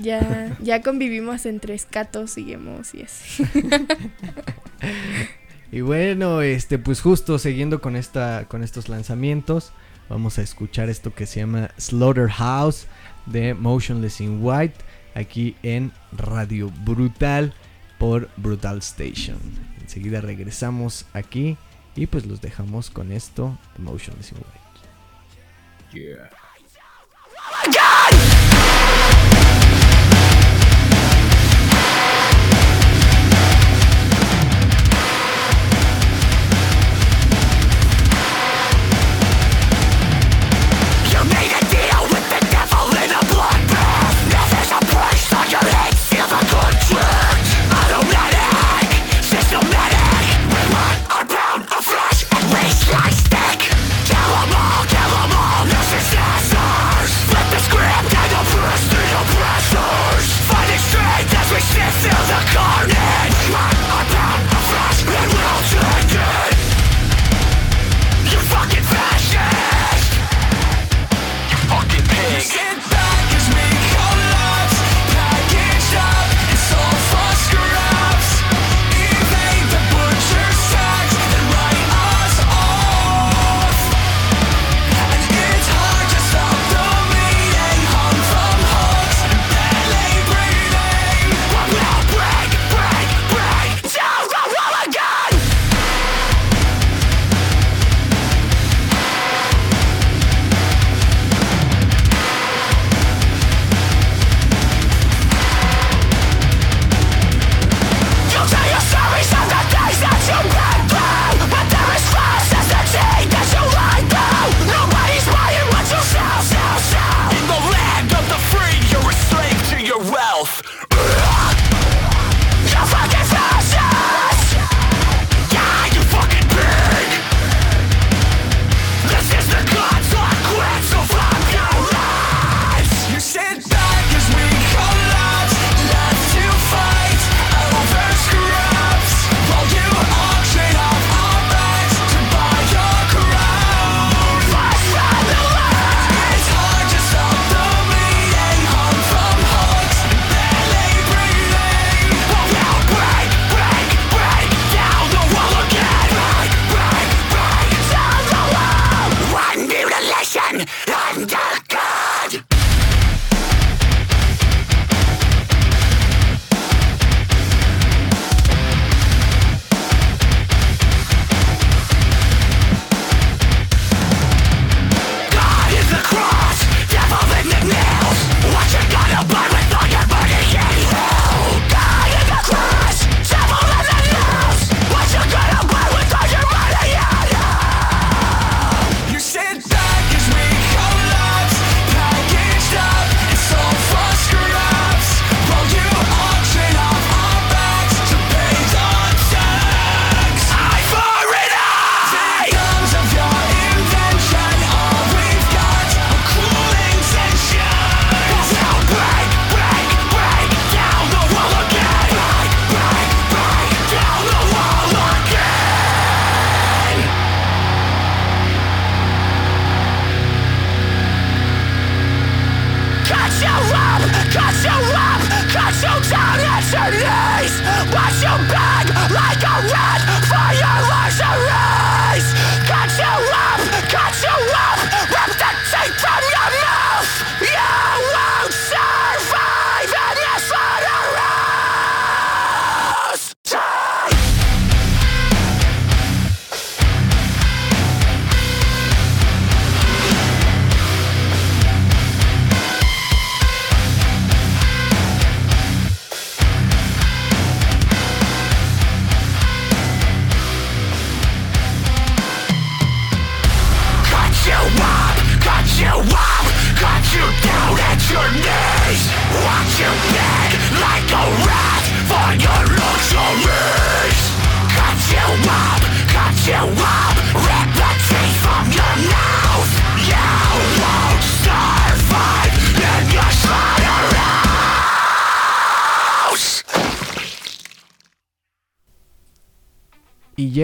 [0.00, 3.44] Ya, ya convivimos entre escatos y emos y así.
[5.72, 9.72] y bueno, este, pues justo siguiendo con esta, con estos lanzamientos,
[10.08, 12.86] vamos a escuchar esto que se llama Slaughterhouse
[13.26, 14.76] de Motionless in White
[15.14, 17.52] aquí en Radio Brutal
[17.98, 19.38] por Brutal Station.
[19.80, 21.56] Enseguida regresamos aquí
[21.96, 24.58] y pues los dejamos con esto Motionless in White.
[25.90, 26.18] Kill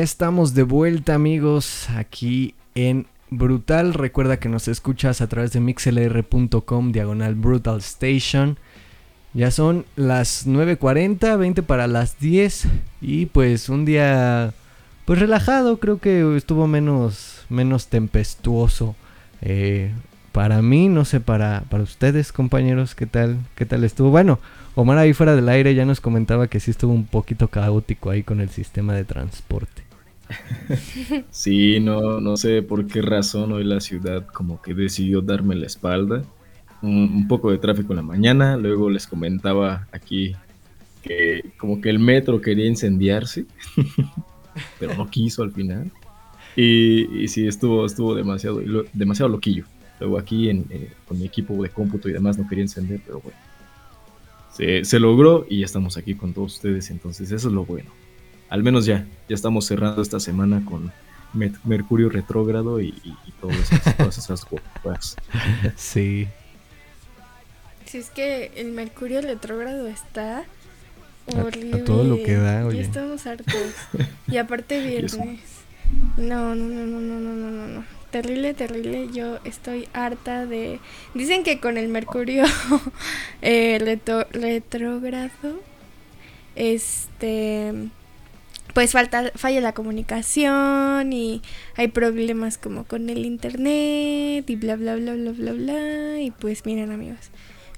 [0.04, 3.94] estamos de vuelta amigos aquí en Brutal.
[3.94, 8.58] Recuerda que nos escuchas a través de mixlr.com diagonal Brutal Station.
[9.32, 12.66] Ya son las 9.40, 20 para las 10
[13.00, 14.52] y pues un día
[15.06, 18.96] pues relajado, creo que estuvo menos, menos tempestuoso.
[19.40, 19.90] Eh,
[20.32, 23.38] para mí, no sé, para, para ustedes compañeros, ¿qué tal?
[23.54, 24.10] ¿Qué tal estuvo?
[24.10, 24.38] Bueno,
[24.74, 28.22] Omar ahí fuera del aire ya nos comentaba que sí estuvo un poquito caótico ahí
[28.22, 29.83] con el sistema de transporte.
[31.30, 35.66] Sí, no, no sé por qué razón hoy la ciudad como que decidió darme la
[35.66, 36.22] espalda.
[36.82, 40.36] Un, poco de tráfico en la mañana, luego les comentaba aquí
[41.02, 43.46] que como que el metro quería incendiarse,
[44.78, 45.90] pero no quiso al final.
[46.56, 48.60] Y, sí, estuvo, estuvo demasiado,
[48.92, 49.64] demasiado loquillo.
[49.98, 53.20] Luego aquí en, eh, con mi equipo de cómputo y demás no quería encender, pero
[53.20, 53.38] bueno.
[54.52, 57.90] Se, se logró y ya estamos aquí con todos ustedes, entonces eso es lo bueno
[58.54, 60.92] al menos ya, ya estamos cerrando esta semana con
[61.64, 62.94] Mercurio retrógrado y,
[63.40, 63.72] todas
[64.16, 64.44] esas,
[64.84, 65.16] cosas.
[65.74, 66.28] Sí.
[67.84, 70.44] Si es que el Mercurio retrógrado está
[71.26, 71.78] horrible.
[71.78, 72.76] A, a todo lo que da, oye.
[72.76, 73.56] Ya estamos hartos.
[74.28, 75.16] Y aparte viernes.
[76.16, 77.84] No, no, no, no, no, no, no, no.
[78.12, 79.08] Terrible, terrible.
[79.12, 80.78] Yo estoy harta de.
[81.12, 82.44] Dicen que con el Mercurio
[83.42, 83.98] eh,
[84.32, 85.60] retrógrado.
[86.54, 87.90] Este
[88.74, 91.42] pues falta, falla la comunicación y
[91.76, 96.20] hay problemas como con el internet y bla, bla, bla, bla, bla, bla.
[96.20, 97.30] Y pues miren amigos,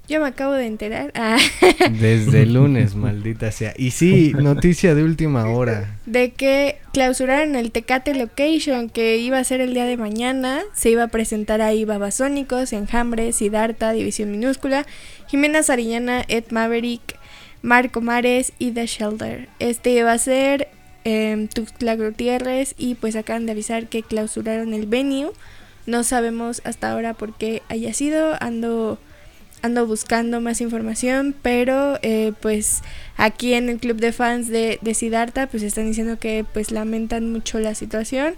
[0.09, 1.11] yo me acabo de enterar.
[1.15, 1.37] Ah.
[1.91, 3.73] Desde el lunes, maldita sea.
[3.77, 5.99] Y sí, noticia de última hora.
[6.05, 10.61] de que clausuraron el Tecate Location que iba a ser el día de mañana.
[10.73, 14.87] Se iba a presentar ahí Babasónicos, Enjambre, Siddhartha, División Minúscula,
[15.27, 17.19] Jimena Sarillana, Ed Maverick,
[17.61, 19.49] Marco Mares y The Shelter.
[19.59, 20.69] Este iba a ser
[21.05, 25.31] eh, Tuxtla Gutiérrez y pues acaban de avisar que clausuraron el venue.
[25.85, 28.35] No sabemos hasta ahora por qué haya sido.
[28.41, 28.99] Ando
[29.61, 32.81] ando buscando más información, pero eh, pues
[33.15, 37.31] aquí en el club de fans de, de Siddhartha pues están diciendo que pues lamentan
[37.31, 38.35] mucho la situación,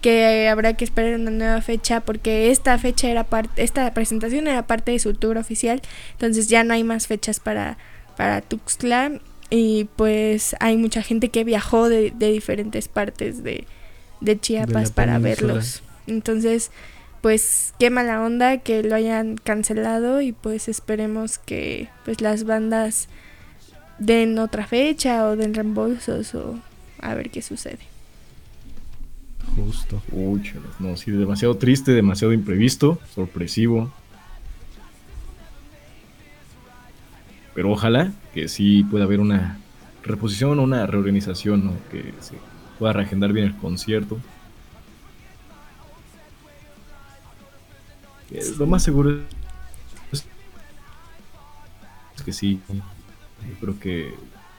[0.00, 4.66] que habrá que esperar una nueva fecha porque esta fecha era parte, esta presentación era
[4.66, 5.80] parte de su tour oficial,
[6.12, 7.78] entonces ya no hay más fechas para,
[8.16, 9.20] para Tuxtla
[9.54, 13.66] y pues hay mucha gente que viajó de, de diferentes partes de,
[14.22, 15.52] de Chiapas para península.
[15.52, 15.82] verlos.
[16.06, 16.70] Entonces,
[17.20, 23.08] pues qué mala onda que lo hayan cancelado y pues esperemos que pues las bandas
[23.98, 26.58] den otra fecha o den reembolsos o
[27.00, 27.80] a ver qué sucede.
[29.54, 30.02] Justo.
[30.12, 33.92] Uy, no, sí, demasiado triste, demasiado imprevisto, sorpresivo.
[37.54, 39.58] Pero ojalá que sí pueda haber una
[40.02, 41.72] reposición o una reorganización, ¿no?
[41.90, 42.34] Que se
[42.78, 44.18] pueda reagendar bien el concierto.
[48.30, 49.20] Eh, Lo más seguro
[50.10, 50.24] es
[52.16, 52.60] es que sí.
[52.68, 54.14] Yo creo que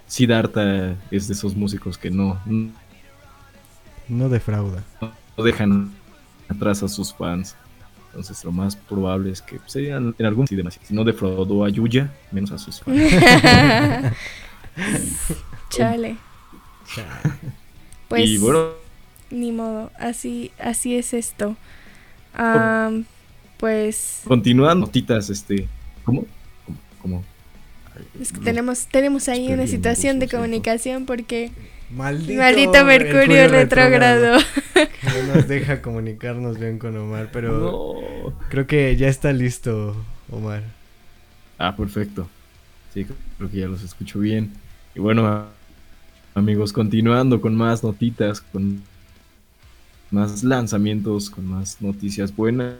[0.07, 2.39] Siddhartha es de esos músicos que no,
[4.07, 4.83] No defrauda.
[5.37, 5.91] no dejan
[6.49, 7.55] atrás a sus fans.
[8.13, 10.87] Entonces lo más probable es que serían en algún sí, demasiado.
[10.87, 13.11] Si no defraudó a Yuya, menos a sus fans.
[15.71, 16.17] Chale.
[18.07, 18.67] Pues y bueno,
[19.31, 21.57] ni modo, así así es esto.
[23.57, 25.67] Pues continúan notitas, este.
[26.03, 26.25] ¿Cómo?
[26.67, 26.77] ¿Cómo?
[27.01, 27.23] cómo?
[28.21, 31.51] es que tenemos tenemos ahí una situación de comunicación porque
[31.95, 34.39] Maldito, maldito Mercurio retrógrado.
[35.03, 38.39] No nos deja comunicarnos bien con Omar, pero no.
[38.49, 39.95] creo que ya está listo,
[40.31, 40.63] Omar.
[41.59, 42.27] Ah, perfecto.
[42.93, 43.05] Sí,
[43.37, 44.51] creo que ya los escucho bien.
[44.95, 45.45] Y bueno,
[46.33, 48.81] amigos, continuando con más notitas, con
[50.09, 52.75] más lanzamientos, con más noticias buenas.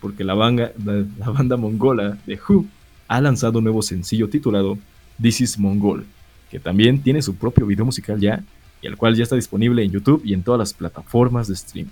[0.00, 2.66] Porque la banda, la, banda mongola de Who
[3.08, 4.78] ha lanzado un nuevo sencillo titulado
[5.20, 6.06] This is Mongol,
[6.50, 8.42] que también tiene su propio video musical ya,
[8.82, 11.90] y el cual ya está disponible en YouTube y en todas las plataformas de streaming.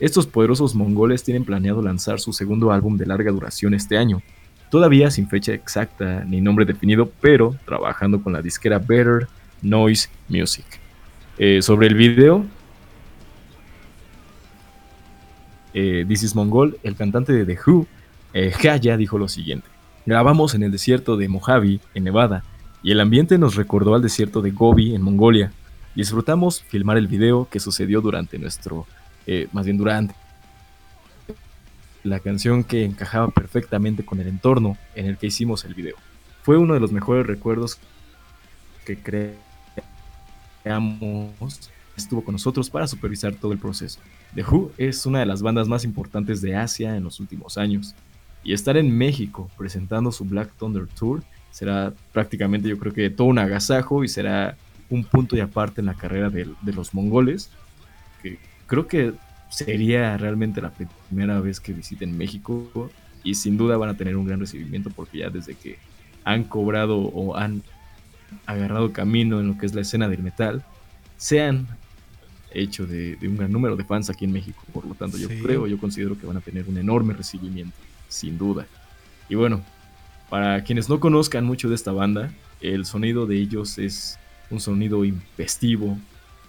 [0.00, 4.22] Estos poderosos mongoles tienen planeado lanzar su segundo álbum de larga duración este año,
[4.70, 9.28] todavía sin fecha exacta ni nombre definido, pero trabajando con la disquera Better
[9.62, 10.64] Noise Music.
[11.38, 12.44] Eh, sobre el video,
[15.74, 17.86] eh, This is Mongol, el cantante de The Who,
[18.32, 19.73] eh, Haya, dijo lo siguiente.
[20.06, 22.44] Grabamos en el desierto de Mojave, en Nevada,
[22.82, 25.50] y el ambiente nos recordó al desierto de Gobi, en Mongolia.
[25.94, 28.86] Disfrutamos filmar el video que sucedió durante nuestro,
[29.26, 30.14] eh, más bien durante
[32.02, 35.96] la canción que encajaba perfectamente con el entorno en el que hicimos el video.
[36.42, 37.78] Fue uno de los mejores recuerdos
[38.84, 38.98] que
[40.64, 41.70] creamos.
[41.96, 44.00] Estuvo con nosotros para supervisar todo el proceso.
[44.34, 47.94] The Who es una de las bandas más importantes de Asia en los últimos años.
[48.44, 53.28] Y estar en México presentando su Black Thunder Tour será prácticamente yo creo que todo
[53.28, 54.56] un agasajo y será
[54.90, 57.50] un punto y aparte en la carrera de, de los mongoles.
[58.22, 59.14] Que creo que
[59.48, 60.72] sería realmente la
[61.08, 62.90] primera vez que visiten México
[63.22, 65.78] y sin duda van a tener un gran recibimiento porque ya desde que
[66.24, 67.62] han cobrado o han
[68.46, 70.64] agarrado camino en lo que es la escena del metal,
[71.16, 71.66] se han
[72.52, 74.62] hecho de, un gran número de fans aquí en México.
[74.72, 77.76] Por lo tanto, yo creo, yo considero que van a tener un enorme recibimiento,
[78.08, 78.66] sin duda.
[79.28, 79.62] Y bueno,
[80.30, 84.18] para quienes no conozcan mucho de esta banda, el sonido de ellos es
[84.50, 85.98] un sonido impestivo,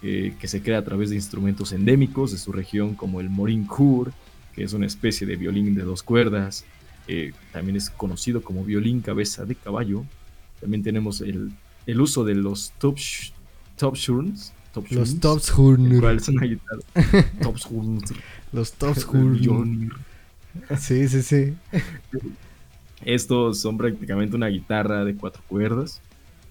[0.02, 4.12] eh, que se crea a través de instrumentos endémicos de su región como el morinkur,
[4.54, 6.64] que es una especie de violín de dos cuerdas,
[7.08, 10.04] eh, también es conocido como violín cabeza de caballo.
[10.60, 11.52] También tenemos el,
[11.86, 12.96] el uso de los top,
[13.76, 14.52] top shurns,
[14.90, 15.52] los tops
[16.46, 16.82] guitarra.
[17.40, 17.68] tops
[18.52, 19.06] Los tops
[20.78, 21.54] Sí, sí, sí.
[23.04, 26.00] Estos son prácticamente una guitarra de cuatro cuerdas,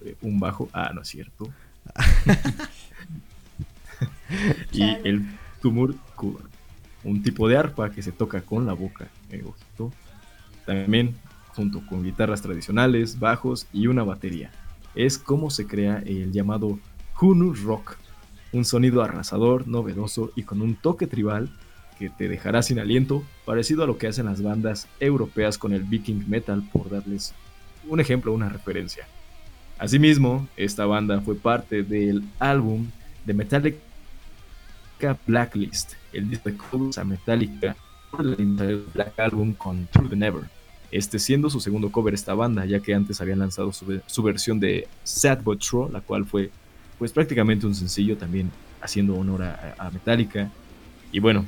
[0.04, 0.68] eh, un bajo.
[0.72, 1.48] Ah, no es cierto.
[4.72, 5.26] y el
[5.60, 5.94] tumor
[7.04, 9.08] un tipo de arpa que se toca con la boca.
[9.30, 9.44] Eh,
[10.64, 11.14] También
[11.48, 14.50] junto con guitarras tradicionales, bajos y una batería.
[14.94, 16.78] Es como se crea el llamado
[17.20, 17.96] Hunu Rock,
[18.52, 21.50] un sonido arrasador, novedoso y con un toque tribal
[21.98, 25.82] que te dejará sin aliento, parecido a lo que hacen las bandas europeas con el
[25.82, 27.34] viking metal, por darles
[27.88, 29.06] un ejemplo, una referencia.
[29.78, 32.86] Asimismo, esta banda fue parte del álbum
[33.24, 33.78] de Metallica
[35.26, 37.76] Blacklist, el disco de a Metallica
[38.18, 40.44] el Black Album con True the Never.
[40.90, 44.88] Este siendo su segundo cover esta banda, ya que antes habían lanzado su, versión de
[45.04, 46.50] Sad But True, la cual fue
[46.98, 50.50] pues prácticamente un sencillo también haciendo honor a, Metallica.
[51.12, 51.44] Y bueno,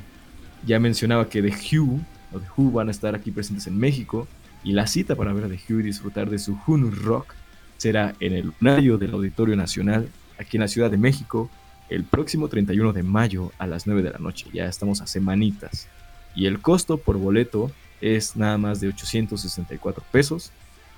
[0.65, 1.99] ya mencionaba que The Who,
[2.33, 4.27] o The Who van a estar aquí presentes en México
[4.63, 7.33] y la cita para ver a The Who y disfrutar de su Hun Rock
[7.77, 11.49] será en el lunario del Auditorio Nacional aquí en la Ciudad de México
[11.89, 14.47] el próximo 31 de mayo a las 9 de la noche.
[14.53, 15.87] Ya estamos a semanitas.
[16.35, 20.51] Y el costo por boleto es nada más de 864 pesos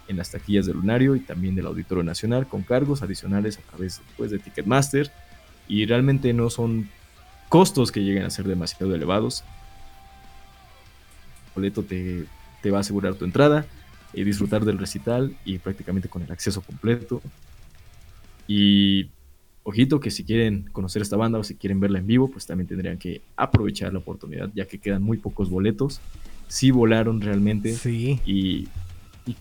[0.07, 4.01] en las taquillas del Lunario y también del Auditorio Nacional con cargos adicionales a través
[4.17, 5.11] pues, de Ticketmaster.
[5.67, 6.89] Y realmente no son
[7.51, 9.43] costos que lleguen a ser demasiado elevados.
[11.47, 12.23] El boleto te,
[12.61, 13.65] te va a asegurar tu entrada
[14.13, 17.21] y disfrutar del recital y prácticamente con el acceso completo.
[18.47, 19.09] Y
[19.63, 22.69] ojito que si quieren conocer esta banda o si quieren verla en vivo, pues también
[22.69, 25.99] tendrían que aprovechar la oportunidad, ya que quedan muy pocos boletos.
[26.47, 27.73] Sí volaron realmente.
[27.73, 28.21] Sí.
[28.25, 28.69] Y,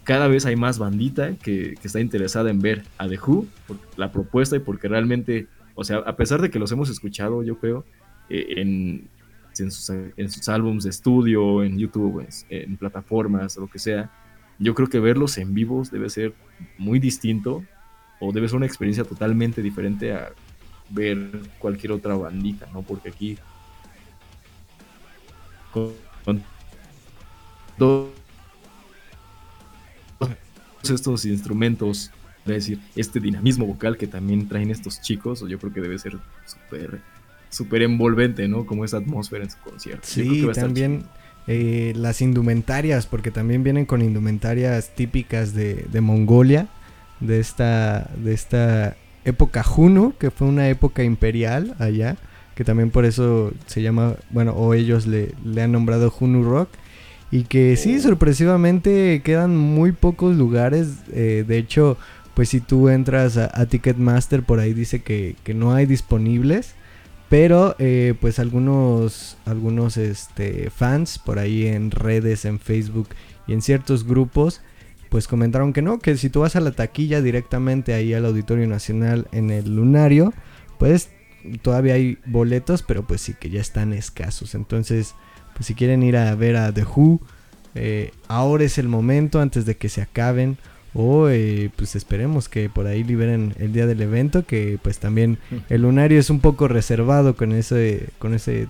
[0.04, 4.11] cada vez hay más bandita que, está interesada en ver a The Who, por la
[4.11, 5.46] propuesta y porque realmente,
[5.76, 7.84] o sea, a pesar de que los hemos escuchado, yo creo,
[8.31, 9.09] en,
[9.59, 14.11] en, sus, álbumes de estudio, en YouTube, en, plataformas, lo que sea,
[14.59, 16.35] yo creo que verlos en vivos debe ser
[16.78, 17.64] muy distinto
[18.20, 20.33] o debe ser una experiencia totalmente diferente a
[20.91, 22.83] ver cualquier otra bandita, ¿no?
[22.83, 23.39] Porque aquí
[25.72, 26.43] con,
[27.78, 28.11] todos
[30.83, 32.11] estos instrumentos,
[32.45, 36.18] es decir, este dinamismo vocal que también traen estos chicos, yo creo que debe ser
[36.45, 37.01] súper
[37.51, 38.64] súper envolvente, ¿no?
[38.64, 40.07] Como esa atmósfera en su concierto.
[40.07, 41.05] Sí, también
[41.46, 46.68] eh, las indumentarias, porque también vienen con indumentarias típicas de, de Mongolia
[47.20, 52.16] de esta, de esta época Juno, que fue una época imperial allá,
[52.55, 56.70] que también por eso se llama, bueno, o ellos le, le han nombrado Juno Rock.
[57.32, 58.01] Y que sí, Oh.
[58.03, 60.88] sorpresivamente quedan muy pocos lugares.
[61.12, 61.96] eh, de hecho,
[62.34, 66.74] pues si tú entras a, a Ticketmaster, por ahí dice que, que no hay disponibles.
[67.31, 73.09] Pero eh, pues algunos, algunos este, fans por ahí en redes, en Facebook
[73.47, 74.62] y en ciertos grupos,
[75.11, 78.66] pues comentaron que no, que si tú vas a la taquilla directamente ahí al Auditorio
[78.66, 80.35] Nacional en el Lunario,
[80.78, 81.11] pues
[81.62, 84.57] todavía hay boletos, pero pues sí que ya están escasos.
[84.57, 85.14] Entonces,
[85.55, 87.20] pues si quieren ir a ver a The Who,
[87.76, 90.59] eh, ahora es el momento antes de que se acaben.
[90.93, 95.38] O eh, pues esperemos que por ahí liberen el día del evento, que pues también
[95.68, 98.68] el lunario es un poco reservado con ese, con ese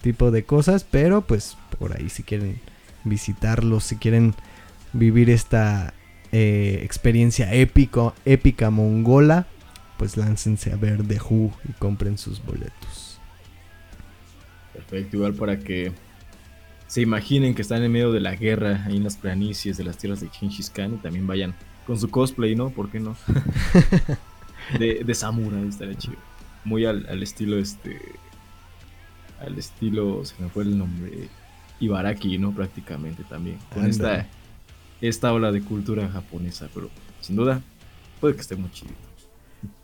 [0.00, 2.60] tipo de cosas, pero pues por ahí si quieren
[3.04, 4.34] visitarlo, si quieren
[4.92, 5.94] vivir esta
[6.32, 9.46] eh, experiencia épico, épica mongola,
[9.98, 13.20] pues láncense a ver The Who y compren sus boletos.
[14.72, 15.92] Perfecto, igual para que
[16.92, 19.96] se imaginen que están en medio de la guerra ahí en las planicies de las
[19.96, 21.54] tierras de Genghis Khan y también vayan
[21.86, 22.68] con su cosplay, ¿no?
[22.68, 23.16] ¿Por qué no?
[24.78, 26.18] de, de samurai estaría chido.
[26.66, 27.98] Muy al, al estilo este.
[29.40, 30.22] Al estilo.
[30.26, 31.30] Se me fue el nombre.
[31.80, 32.54] Ibaraki, ¿no?
[32.54, 33.56] Prácticamente también.
[33.72, 34.26] Con esta,
[35.00, 36.68] esta ola de cultura japonesa.
[36.74, 36.90] Pero
[37.22, 37.62] sin duda,
[38.20, 38.92] puede que esté muy chido.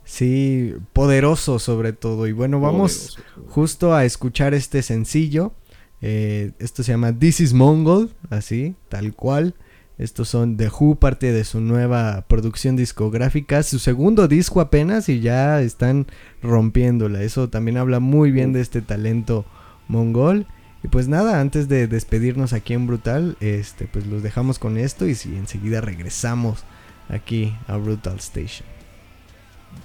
[0.05, 2.27] Sí, poderoso sobre todo.
[2.27, 3.51] Y bueno, vamos Poderoso.
[3.51, 5.55] justo a escuchar este sencillo.
[6.01, 9.55] Eh, esto se llama This is Mongol, así, tal cual.
[9.99, 15.21] Estos son The Who, parte de su nueva producción discográfica, su segundo disco apenas y
[15.21, 16.07] ya están
[16.41, 17.23] rompiéndola.
[17.23, 19.45] Eso también habla muy bien de este talento
[19.89, 20.47] mongol.
[20.85, 25.07] Y pues nada, antes de despedirnos aquí en Brutal, este, pues los dejamos con esto
[25.07, 26.65] y si enseguida regresamos
[27.09, 28.69] aquí a Brutal Station.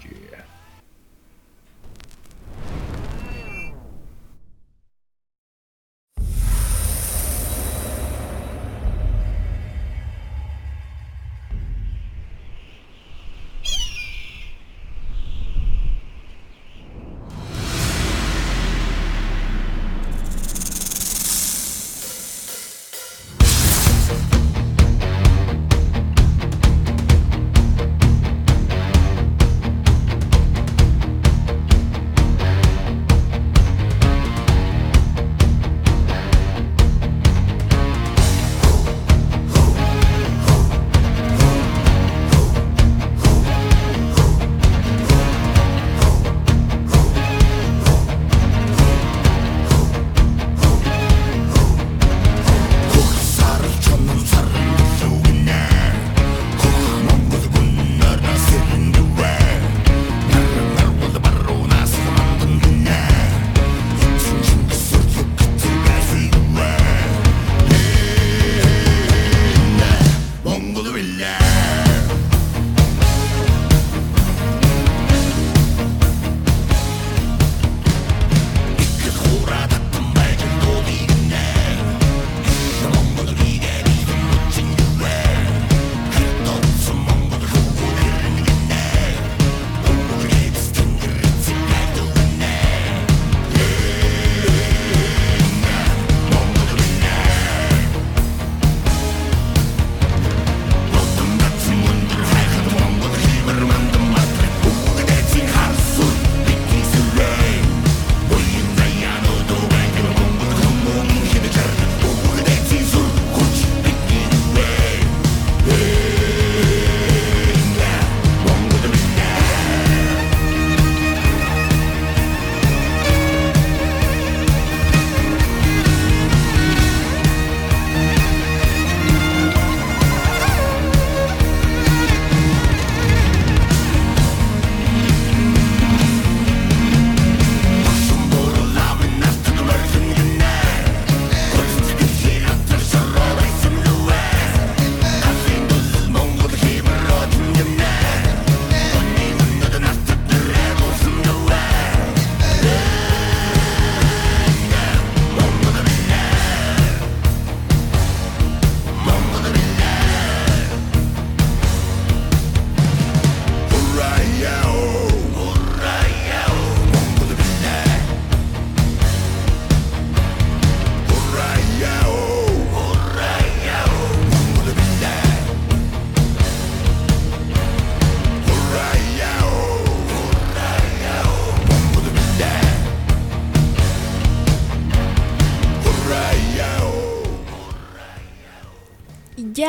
[0.04, 0.23] Yeah.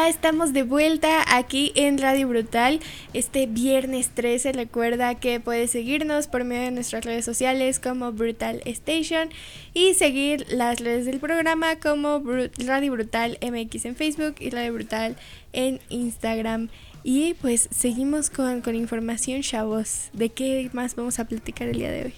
[0.09, 2.81] Estamos de vuelta aquí en Radio Brutal.
[3.15, 8.61] Este viernes 13 recuerda que puedes seguirnos por medio de nuestras redes sociales como Brutal
[8.67, 9.31] Station
[9.73, 12.23] y seguir las redes del programa como
[12.67, 15.17] Radio Brutal MX en Facebook y Radio Brutal
[15.55, 16.69] en Instagram.
[17.03, 20.11] Y pues seguimos con, con información, chavos.
[20.13, 22.15] ¿De qué más vamos a platicar el día de hoy?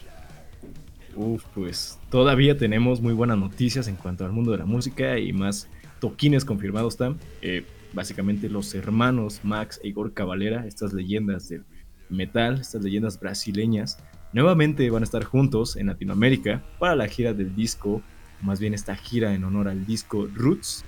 [1.15, 5.33] Uf, pues todavía tenemos muy buenas noticias en cuanto al mundo de la música y
[5.33, 5.69] más
[6.01, 7.17] toquines confirmados están.
[7.43, 7.65] Eh,
[7.97, 11.65] básicamente los hermanos Max e Igor Cavalera, estas leyendas del
[12.11, 13.99] metal, estas leyendas brasileñas,
[14.35, 18.03] nuevamente van a estar juntos en Latinoamérica para la gira del disco,
[18.43, 20.85] más bien esta gira en honor al disco Roots,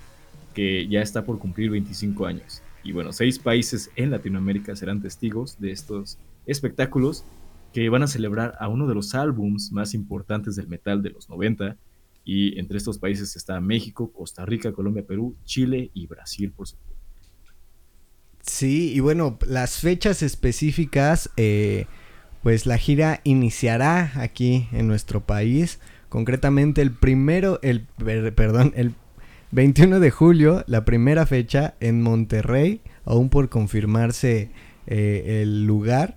[0.52, 2.62] que ya está por cumplir 25 años.
[2.84, 7.24] Y bueno, seis países en Latinoamérica serán testigos de estos espectáculos
[7.72, 11.30] que van a celebrar a uno de los álbums más importantes del metal de los
[11.30, 11.78] 90
[12.22, 16.87] y entre estos países está México, Costa Rica, Colombia, Perú, Chile y Brasil, por supuesto.
[18.48, 21.86] Sí, y bueno, las fechas específicas, eh,
[22.42, 27.82] pues la gira iniciará aquí en nuestro país, concretamente el primero, el,
[28.34, 28.94] perdón, el
[29.50, 34.50] 21 de julio, la primera fecha en Monterrey, aún por confirmarse
[34.86, 36.16] eh, el lugar,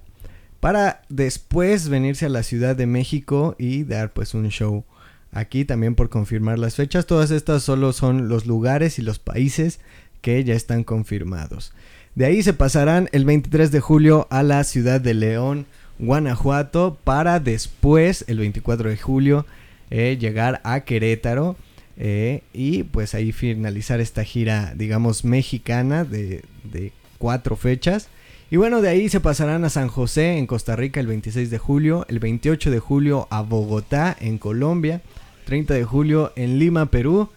[0.62, 4.86] para después venirse a la Ciudad de México y dar pues un show
[5.32, 9.80] Aquí también por confirmar las fechas, todas estas solo son los lugares y los países
[10.22, 11.74] que ya están confirmados.
[12.14, 15.66] De ahí se pasarán el 23 de julio a la ciudad de León,
[15.98, 19.46] Guanajuato, para después, el 24 de julio,
[19.90, 21.56] eh, llegar a Querétaro
[21.96, 28.10] eh, y pues ahí finalizar esta gira, digamos, mexicana de, de cuatro fechas.
[28.50, 31.58] Y bueno, de ahí se pasarán a San José en Costa Rica el 26 de
[31.60, 35.02] julio, el 28 de julio a Bogotá en Colombia,
[35.46, 37.30] 30 de julio en Lima, Perú,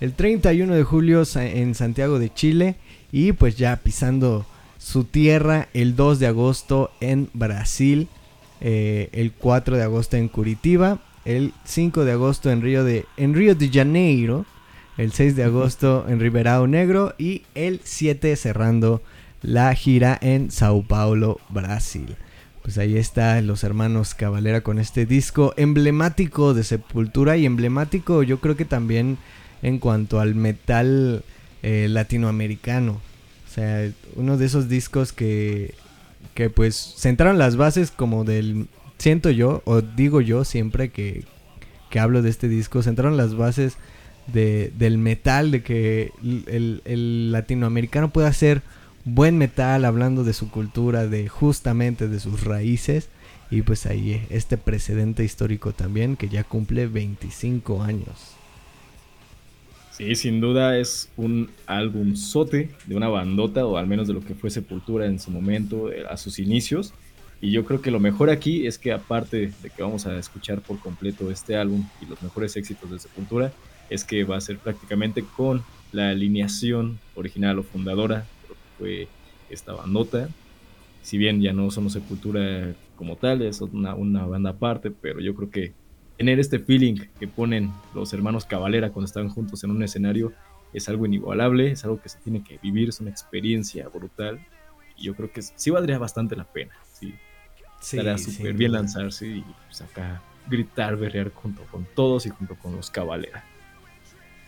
[0.00, 2.76] el 31 de julio en Santiago de Chile
[3.12, 4.46] y pues ya pisando
[4.78, 8.08] su tierra el 2 de agosto en Brasil,
[8.60, 13.34] eh, el 4 de agosto en Curitiba, el 5 de agosto en Río de, en
[13.34, 14.46] Río de Janeiro,
[14.96, 19.02] el 6 de agosto en Ribeirão Negro y el 7 cerrando
[19.42, 22.16] la gira en Sao Paulo, Brasil.
[22.62, 28.40] Pues ahí está los hermanos Cavalera con este disco emblemático de Sepultura y emblemático yo
[28.40, 29.18] creo que también
[29.62, 31.24] en cuanto al metal
[31.62, 33.00] eh, latinoamericano.
[33.48, 35.74] O sea, uno de esos discos que,
[36.34, 41.24] que pues sentaron las bases como del, siento yo, o digo yo siempre que,
[41.90, 43.76] que hablo de este disco, sentaron las bases
[44.26, 48.62] de, del metal, de que el, el latinoamericano pueda hacer
[49.04, 53.08] buen metal, hablando de su cultura, de justamente de sus raíces.
[53.50, 58.36] Y pues ahí este precedente histórico también que ya cumple 25 años.
[59.92, 64.20] Sí, sin duda es un álbum sote de una bandota o al menos de lo
[64.20, 66.94] que fue Sepultura en su momento, eh, a sus inicios.
[67.42, 70.62] Y yo creo que lo mejor aquí es que aparte de que vamos a escuchar
[70.62, 73.52] por completo este álbum y los mejores éxitos de Sepultura,
[73.90, 75.62] es que va a ser prácticamente con
[75.92, 78.26] la alineación original o fundadora
[78.78, 79.08] fue
[79.50, 80.30] esta bandota.
[81.02, 83.94] Si bien ya no somos Sepultura como tal, es una
[84.24, 85.74] banda aparte, pero yo creo que
[86.16, 90.32] tener este feeling que ponen los hermanos Cavalera cuando están juntos en un escenario
[90.72, 94.40] es algo inigualable, es algo que se tiene que vivir, es una experiencia brutal.
[94.96, 96.72] Y yo creo que sí valdría bastante la pena.
[96.92, 97.14] Sí,
[97.80, 102.56] sí estaría súper bien lanzarse y pues acá gritar, berrear junto con todos y junto
[102.56, 103.44] con los Cavalera.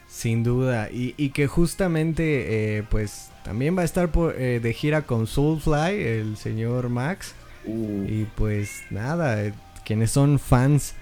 [0.08, 5.26] Sin duda, y, que justamente eh, pues también va a estar eh, de gira con
[5.26, 7.34] Soulfly, el señor Max.
[7.64, 8.04] Uh.
[8.08, 9.52] Y pues nada, eh,
[9.84, 10.94] quienes son fans,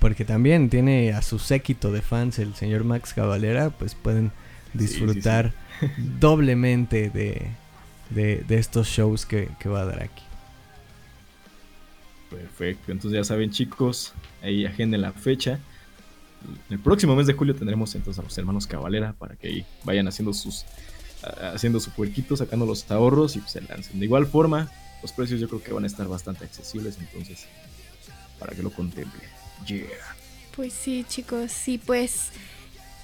[0.00, 4.32] porque también tiene a su séquito de fans el señor Max Cavalera, pues pueden
[4.74, 5.52] disfrutar
[6.20, 7.50] doblemente de,
[8.10, 10.22] de, estos shows que, que va a dar aquí.
[12.30, 14.12] Perfecto, entonces ya saben chicos,
[14.42, 15.58] ahí agenden la fecha
[16.70, 20.08] el próximo mes de julio tendremos entonces a los hermanos Cavalera para que ahí vayan
[20.08, 20.64] haciendo sus
[21.52, 23.98] haciendo su puerquito, sacando los ahorros y pues se lancen.
[23.98, 24.70] De igual forma,
[25.02, 27.46] los precios yo creo que van a estar bastante accesibles, entonces
[28.38, 29.28] para que lo contemplen.
[29.66, 29.86] Yeah.
[30.56, 32.30] Pues sí, chicos, sí, pues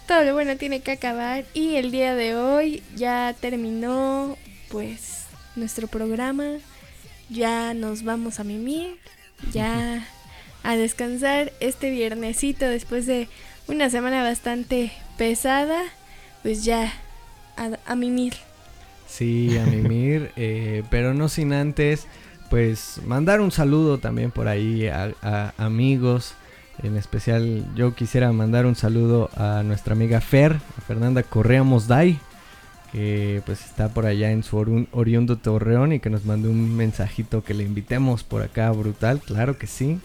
[0.07, 4.37] todo lo bueno tiene que acabar y el día de hoy ya terminó
[4.71, 5.25] pues
[5.57, 6.45] nuestro programa.
[7.31, 8.99] Ya nos vamos a mimir,
[9.53, 10.07] ya
[10.63, 13.29] a descansar este viernesito después de
[13.67, 15.83] una semana bastante pesada,
[16.43, 16.93] pues ya
[17.57, 18.35] a, mimir.
[19.09, 22.07] Sí, a mimir, eh, pero no sin antes,
[22.51, 26.35] pues mandar un saludo también por ahí a, amigos.
[26.83, 32.19] En especial yo quisiera mandar un saludo a nuestra amiga Fer, a Fernanda Correa Mosday,
[32.93, 37.43] que pues está por allá en su oriundo Torreón y que nos mandó un mensajito
[37.43, 39.99] que le invitemos por acá brutal, claro que sí,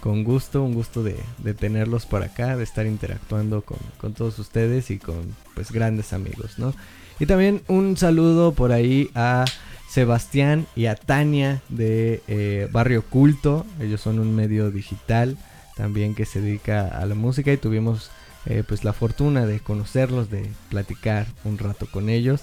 [0.00, 1.16] con gusto, un gusto de,
[1.54, 6.74] tenerlos por acá, de estar interactuando con, todos ustedes y con pues grandes amigos, ¿no?
[7.18, 9.46] Y también un saludo por ahí a
[9.88, 15.38] Sebastián y a Tania de eh, Barrio Culto, ellos son un medio digital
[15.76, 18.10] también que se dedica a la música y tuvimos
[18.46, 22.40] eh, pues la fortuna de conocerlos, de platicar un rato con ellos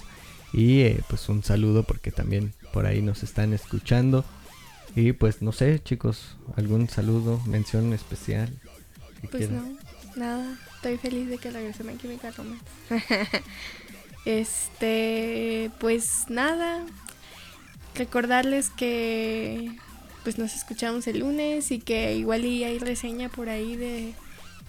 [0.52, 4.24] y eh, pues un saludo porque también por ahí nos están escuchando
[4.94, 8.52] y pues no sé chicos, algún saludo, mención especial.
[9.30, 9.64] Pues no,
[10.14, 12.64] nada, estoy feliz de que regrese My Chemical Romance.
[14.26, 16.84] este, pues nada,
[17.96, 19.76] recordarles que
[20.24, 24.14] pues nos escuchamos el lunes y que igual y hay reseña por ahí de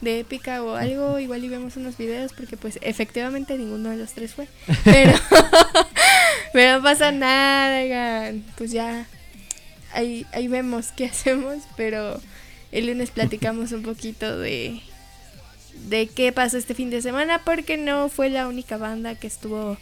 [0.02, 4.14] de épica o algo, igual y vemos unos videos porque pues efectivamente ninguno de los
[4.14, 4.48] tres fue.
[4.84, 5.14] Pero,
[6.53, 9.07] pero no pasa nada, pues ya
[9.94, 12.19] ahí, ahí vemos qué hacemos, pero
[12.72, 14.82] el lunes platicamos un poquito de,
[15.88, 19.77] de qué pasó este fin de semana porque no fue la única banda que estuvo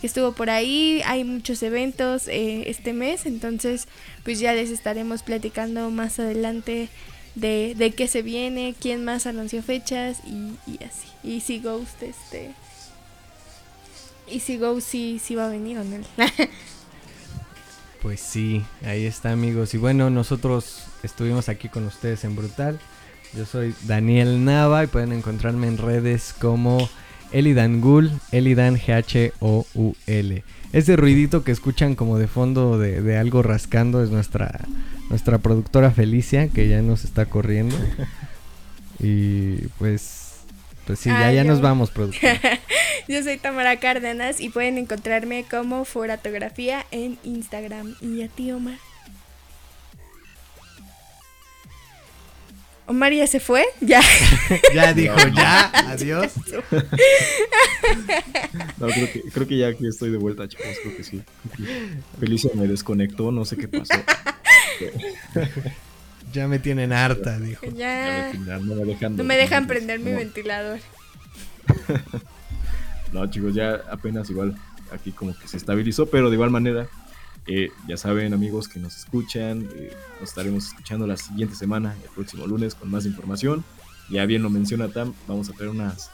[0.00, 3.88] que estuvo por ahí, hay muchos eventos eh, este mes, entonces
[4.24, 6.88] pues ya les estaremos platicando más adelante
[7.34, 11.08] de, de qué se viene, quién más anunció fechas y, así.
[11.22, 12.52] Y si Ghost, este.
[14.30, 15.98] Y si Ghost sí, sí va a venir o no.
[18.02, 19.74] pues sí, ahí está amigos.
[19.74, 22.78] Y bueno, nosotros estuvimos aquí con ustedes en Brutal.
[23.34, 26.88] Yo soy Daniel Nava y pueden encontrarme en redes como
[27.32, 30.44] Elidan Gul, Elidan G-H-O-U-L.
[30.72, 34.60] Ese ruidito que escuchan como de fondo de, de algo rascando es nuestra
[35.08, 37.76] nuestra productora Felicia, que ya nos está corriendo.
[38.98, 40.40] y pues,
[40.86, 42.40] pues sí, ya, ya nos vamos, productora.
[43.08, 47.94] Yo soy Tamara Cárdenas y pueden encontrarme como Foratografía en Instagram.
[48.02, 48.76] ¿Y a ti, Omar?
[52.88, 54.00] Omar ya se fue, ya.
[54.74, 56.32] ya dijo, ya, adiós.
[58.78, 61.22] no, creo que, creo que ya aquí estoy de vuelta, chicos, creo que sí.
[62.18, 63.92] Felicia me desconectó, no sé qué pasó.
[66.32, 67.66] ya me tienen harta, dijo.
[67.76, 68.32] Ya.
[68.32, 68.74] no
[69.22, 70.80] me dejan, prender mi ventilador.
[73.12, 74.56] no, chicos, ya apenas igual
[74.92, 76.88] aquí como que se estabilizó, pero de igual manera,
[77.48, 82.10] eh, ya saben amigos que nos escuchan, eh, nos estaremos escuchando la siguiente semana, el
[82.10, 83.64] próximo lunes, con más información.
[84.10, 86.10] Ya bien lo menciona Tam, vamos a tener unas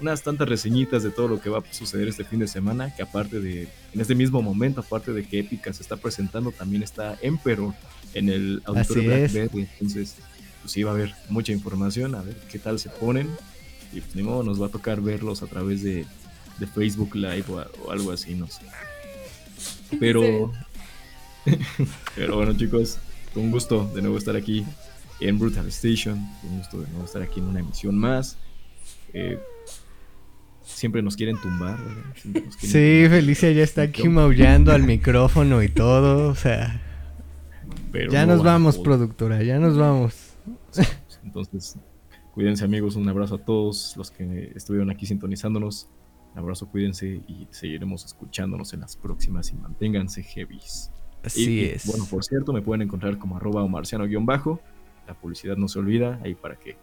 [0.00, 3.02] unas tantas reseñitas de todo lo que va a suceder este fin de semana, que
[3.02, 7.18] aparte de, en este mismo momento, aparte de que Épica se está presentando, también está
[7.20, 7.74] Emperor
[8.14, 9.68] en el auditorio Blackberry.
[9.74, 10.16] Entonces,
[10.62, 13.28] pues sí va a haber mucha información, a ver qué tal se ponen.
[13.92, 16.06] Y pues ni modo, nos va a tocar verlos a través de,
[16.58, 18.62] de Facebook Live o, algo así, no sé.
[19.98, 20.52] Pero,
[22.16, 22.98] pero bueno chicos,
[23.34, 24.64] un gusto de nuevo estar aquí
[25.20, 28.38] en Brutal Station, un gusto de nuevo estar aquí en una emisión más.
[29.12, 29.38] Eh,
[30.62, 31.78] siempre nos quieren tumbar.
[32.58, 36.80] sí, Felicia ya está aquí maullando al micrófono y todo, o sea.
[38.10, 40.34] ya nos vamos, productora, ya nos vamos.
[41.24, 41.76] Entonces,
[42.32, 45.88] cuídense amigos, un abrazo a todos los que estuvieron aquí sintonizándonos.
[46.32, 50.92] Un abrazo, cuídense y seguiremos escuchándonos en las próximas y manténganse heavies.
[51.24, 51.86] Así es.
[51.86, 54.60] bueno, por cierto, me pueden encontrar como arroba o marciano-bajo.
[55.06, 56.76] La publicidad no se olvida, ahí para que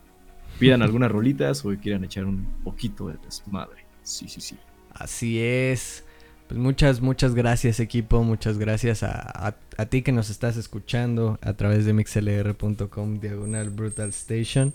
[0.60, 3.86] pidan algunas rolitas o quieran echar un poquito de desmadre.
[4.04, 4.58] Sí, sí, sí.
[4.94, 6.04] Así es.
[6.48, 11.54] Pues muchas, muchas gracias equipo, muchas gracias a, a, ti que nos estás escuchando a
[11.54, 14.74] través de mixlr.com diagonal brutal station.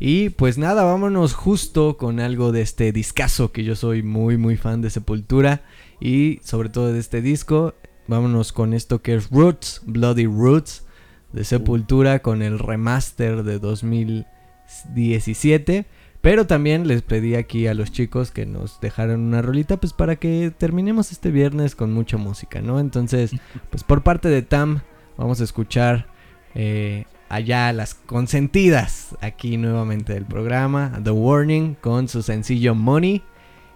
[0.00, 4.56] Y pues nada, vámonos justo con algo de este discazo que yo soy muy muy
[4.56, 5.62] fan de Sepultura
[6.00, 7.74] y sobre todo de este disco.
[8.06, 10.84] Vámonos con esto que es Roots, Bloody Roots
[11.32, 15.86] de Sepultura con el remaster de 2017.
[16.20, 20.14] Pero también les pedí aquí a los chicos que nos dejaran una rolita, pues para
[20.16, 22.78] que terminemos este viernes con mucha música, ¿no?
[22.78, 23.32] Entonces,
[23.70, 24.82] pues por parte de Tam,
[25.16, 26.06] vamos a escuchar
[26.54, 33.24] eh, allá las consentidas aquí nuevamente del programa, The Warning, con su sencillo Money.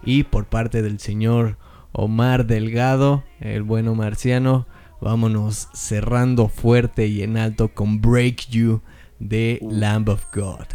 [0.03, 1.57] Y por parte del señor
[1.91, 4.67] Omar Delgado, el bueno marciano,
[5.01, 8.81] vámonos cerrando fuerte y en alto con Break You
[9.19, 10.65] de Lamb of God.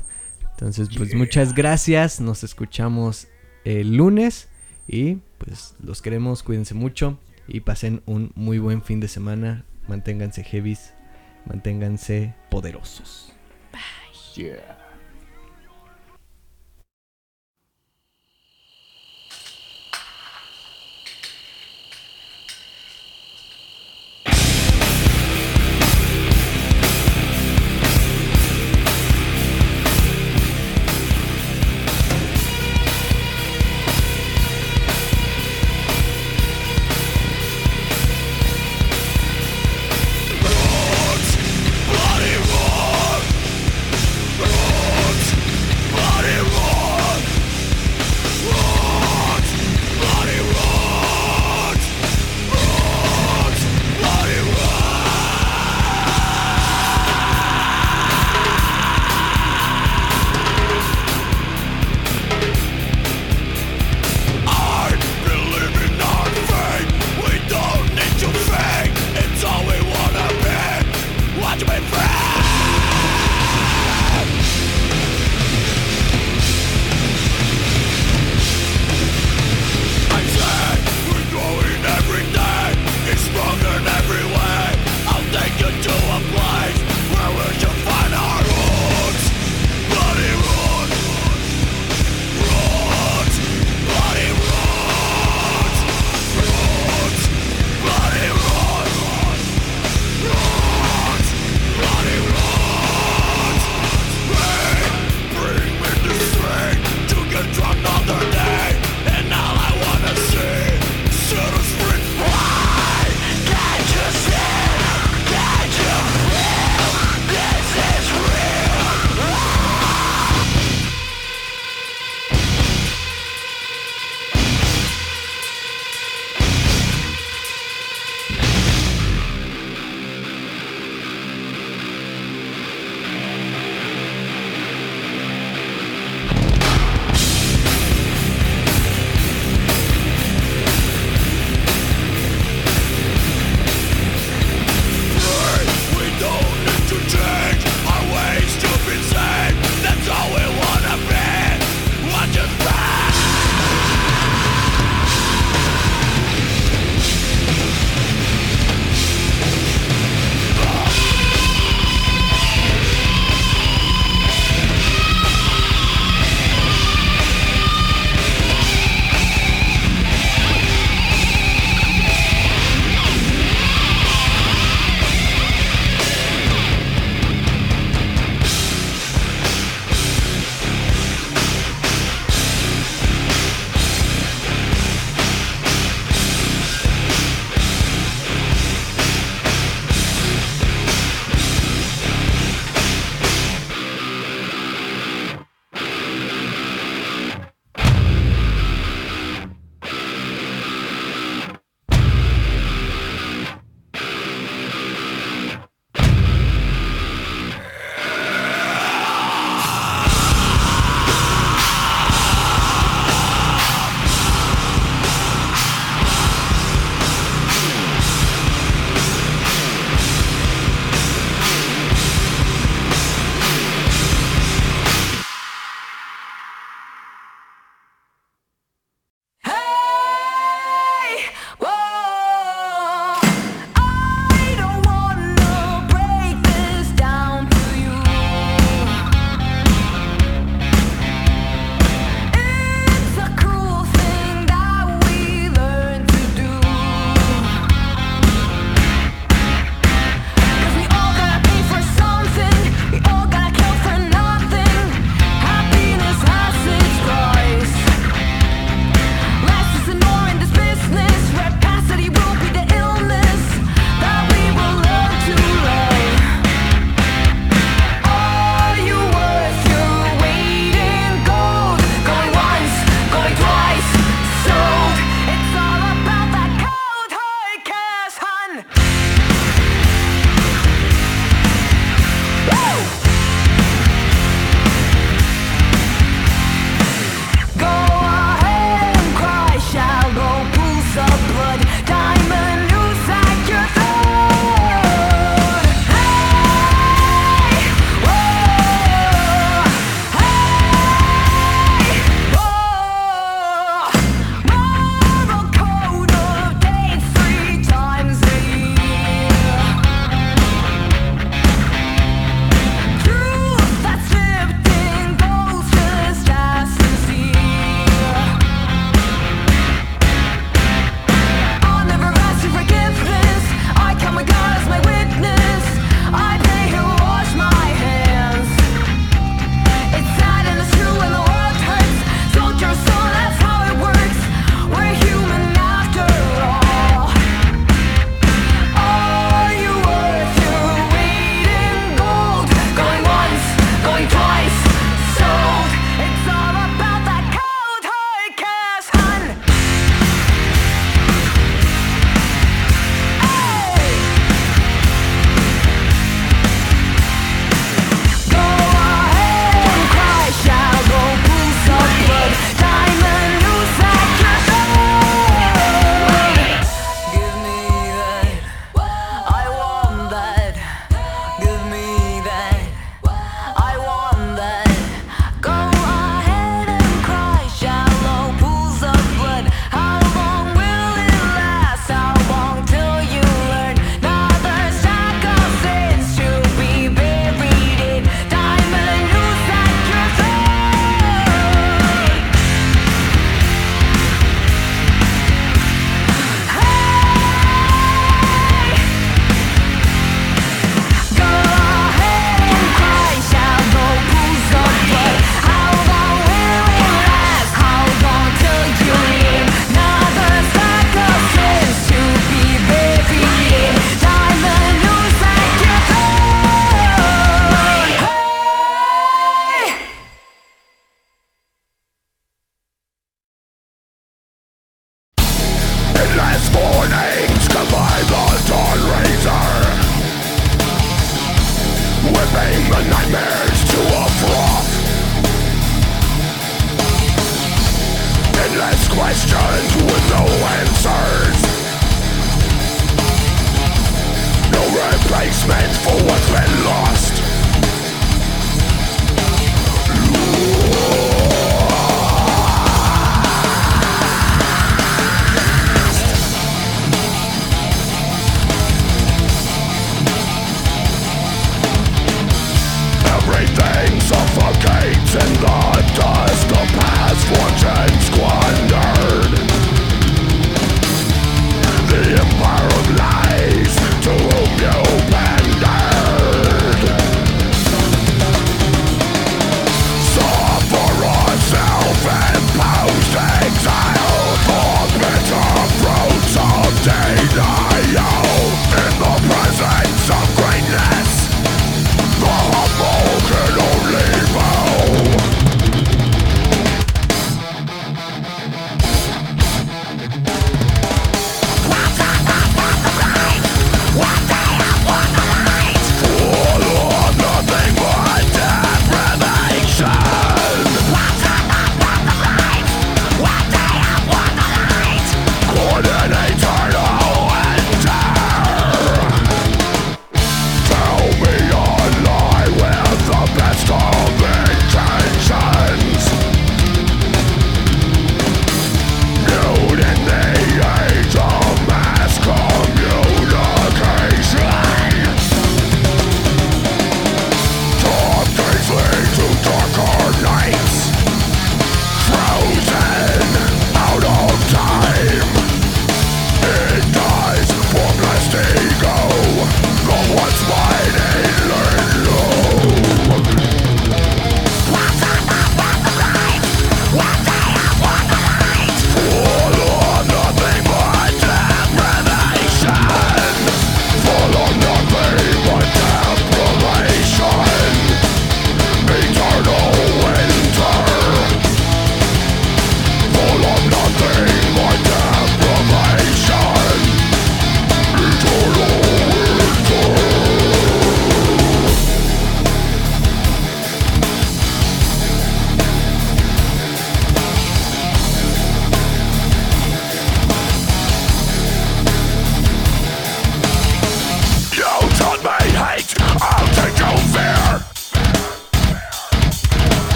[0.52, 2.20] Entonces, pues muchas gracias.
[2.20, 3.26] Nos escuchamos
[3.64, 4.48] el lunes.
[4.86, 6.42] Y pues los queremos.
[6.42, 7.18] Cuídense mucho.
[7.48, 9.64] Y pasen un muy buen fin de semana.
[9.88, 10.94] Manténganse heavies.
[11.46, 13.32] Manténganse poderosos.
[13.72, 14.81] Bye.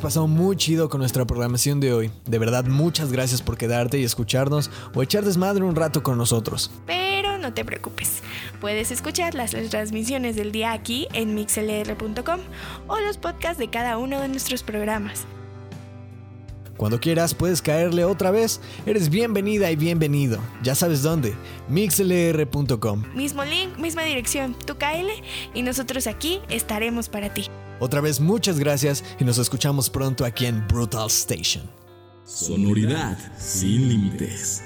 [0.00, 2.10] Pasado muy chido con nuestra programación de hoy.
[2.24, 6.70] De verdad, muchas gracias por quedarte y escucharnos o echar desmadre un rato con nosotros.
[6.86, 8.22] Pero no te preocupes,
[8.62, 12.40] puedes escuchar las transmisiones del día aquí en mixlr.com
[12.88, 15.26] o los podcasts de cada uno de nuestros programas.
[16.78, 18.62] Cuando quieras puedes caerle otra vez.
[18.86, 20.38] Eres bienvenida y bienvenido.
[20.62, 21.34] Ya sabes dónde.
[21.68, 23.04] mixlr.com.
[23.14, 25.12] Mismo link, misma dirección, tú cáele
[25.52, 27.50] y nosotros aquí estaremos para ti.
[27.80, 31.64] Otra vez muchas gracias y nos escuchamos pronto aquí en Brutal Station.
[32.24, 34.62] Sonoridad sin límites.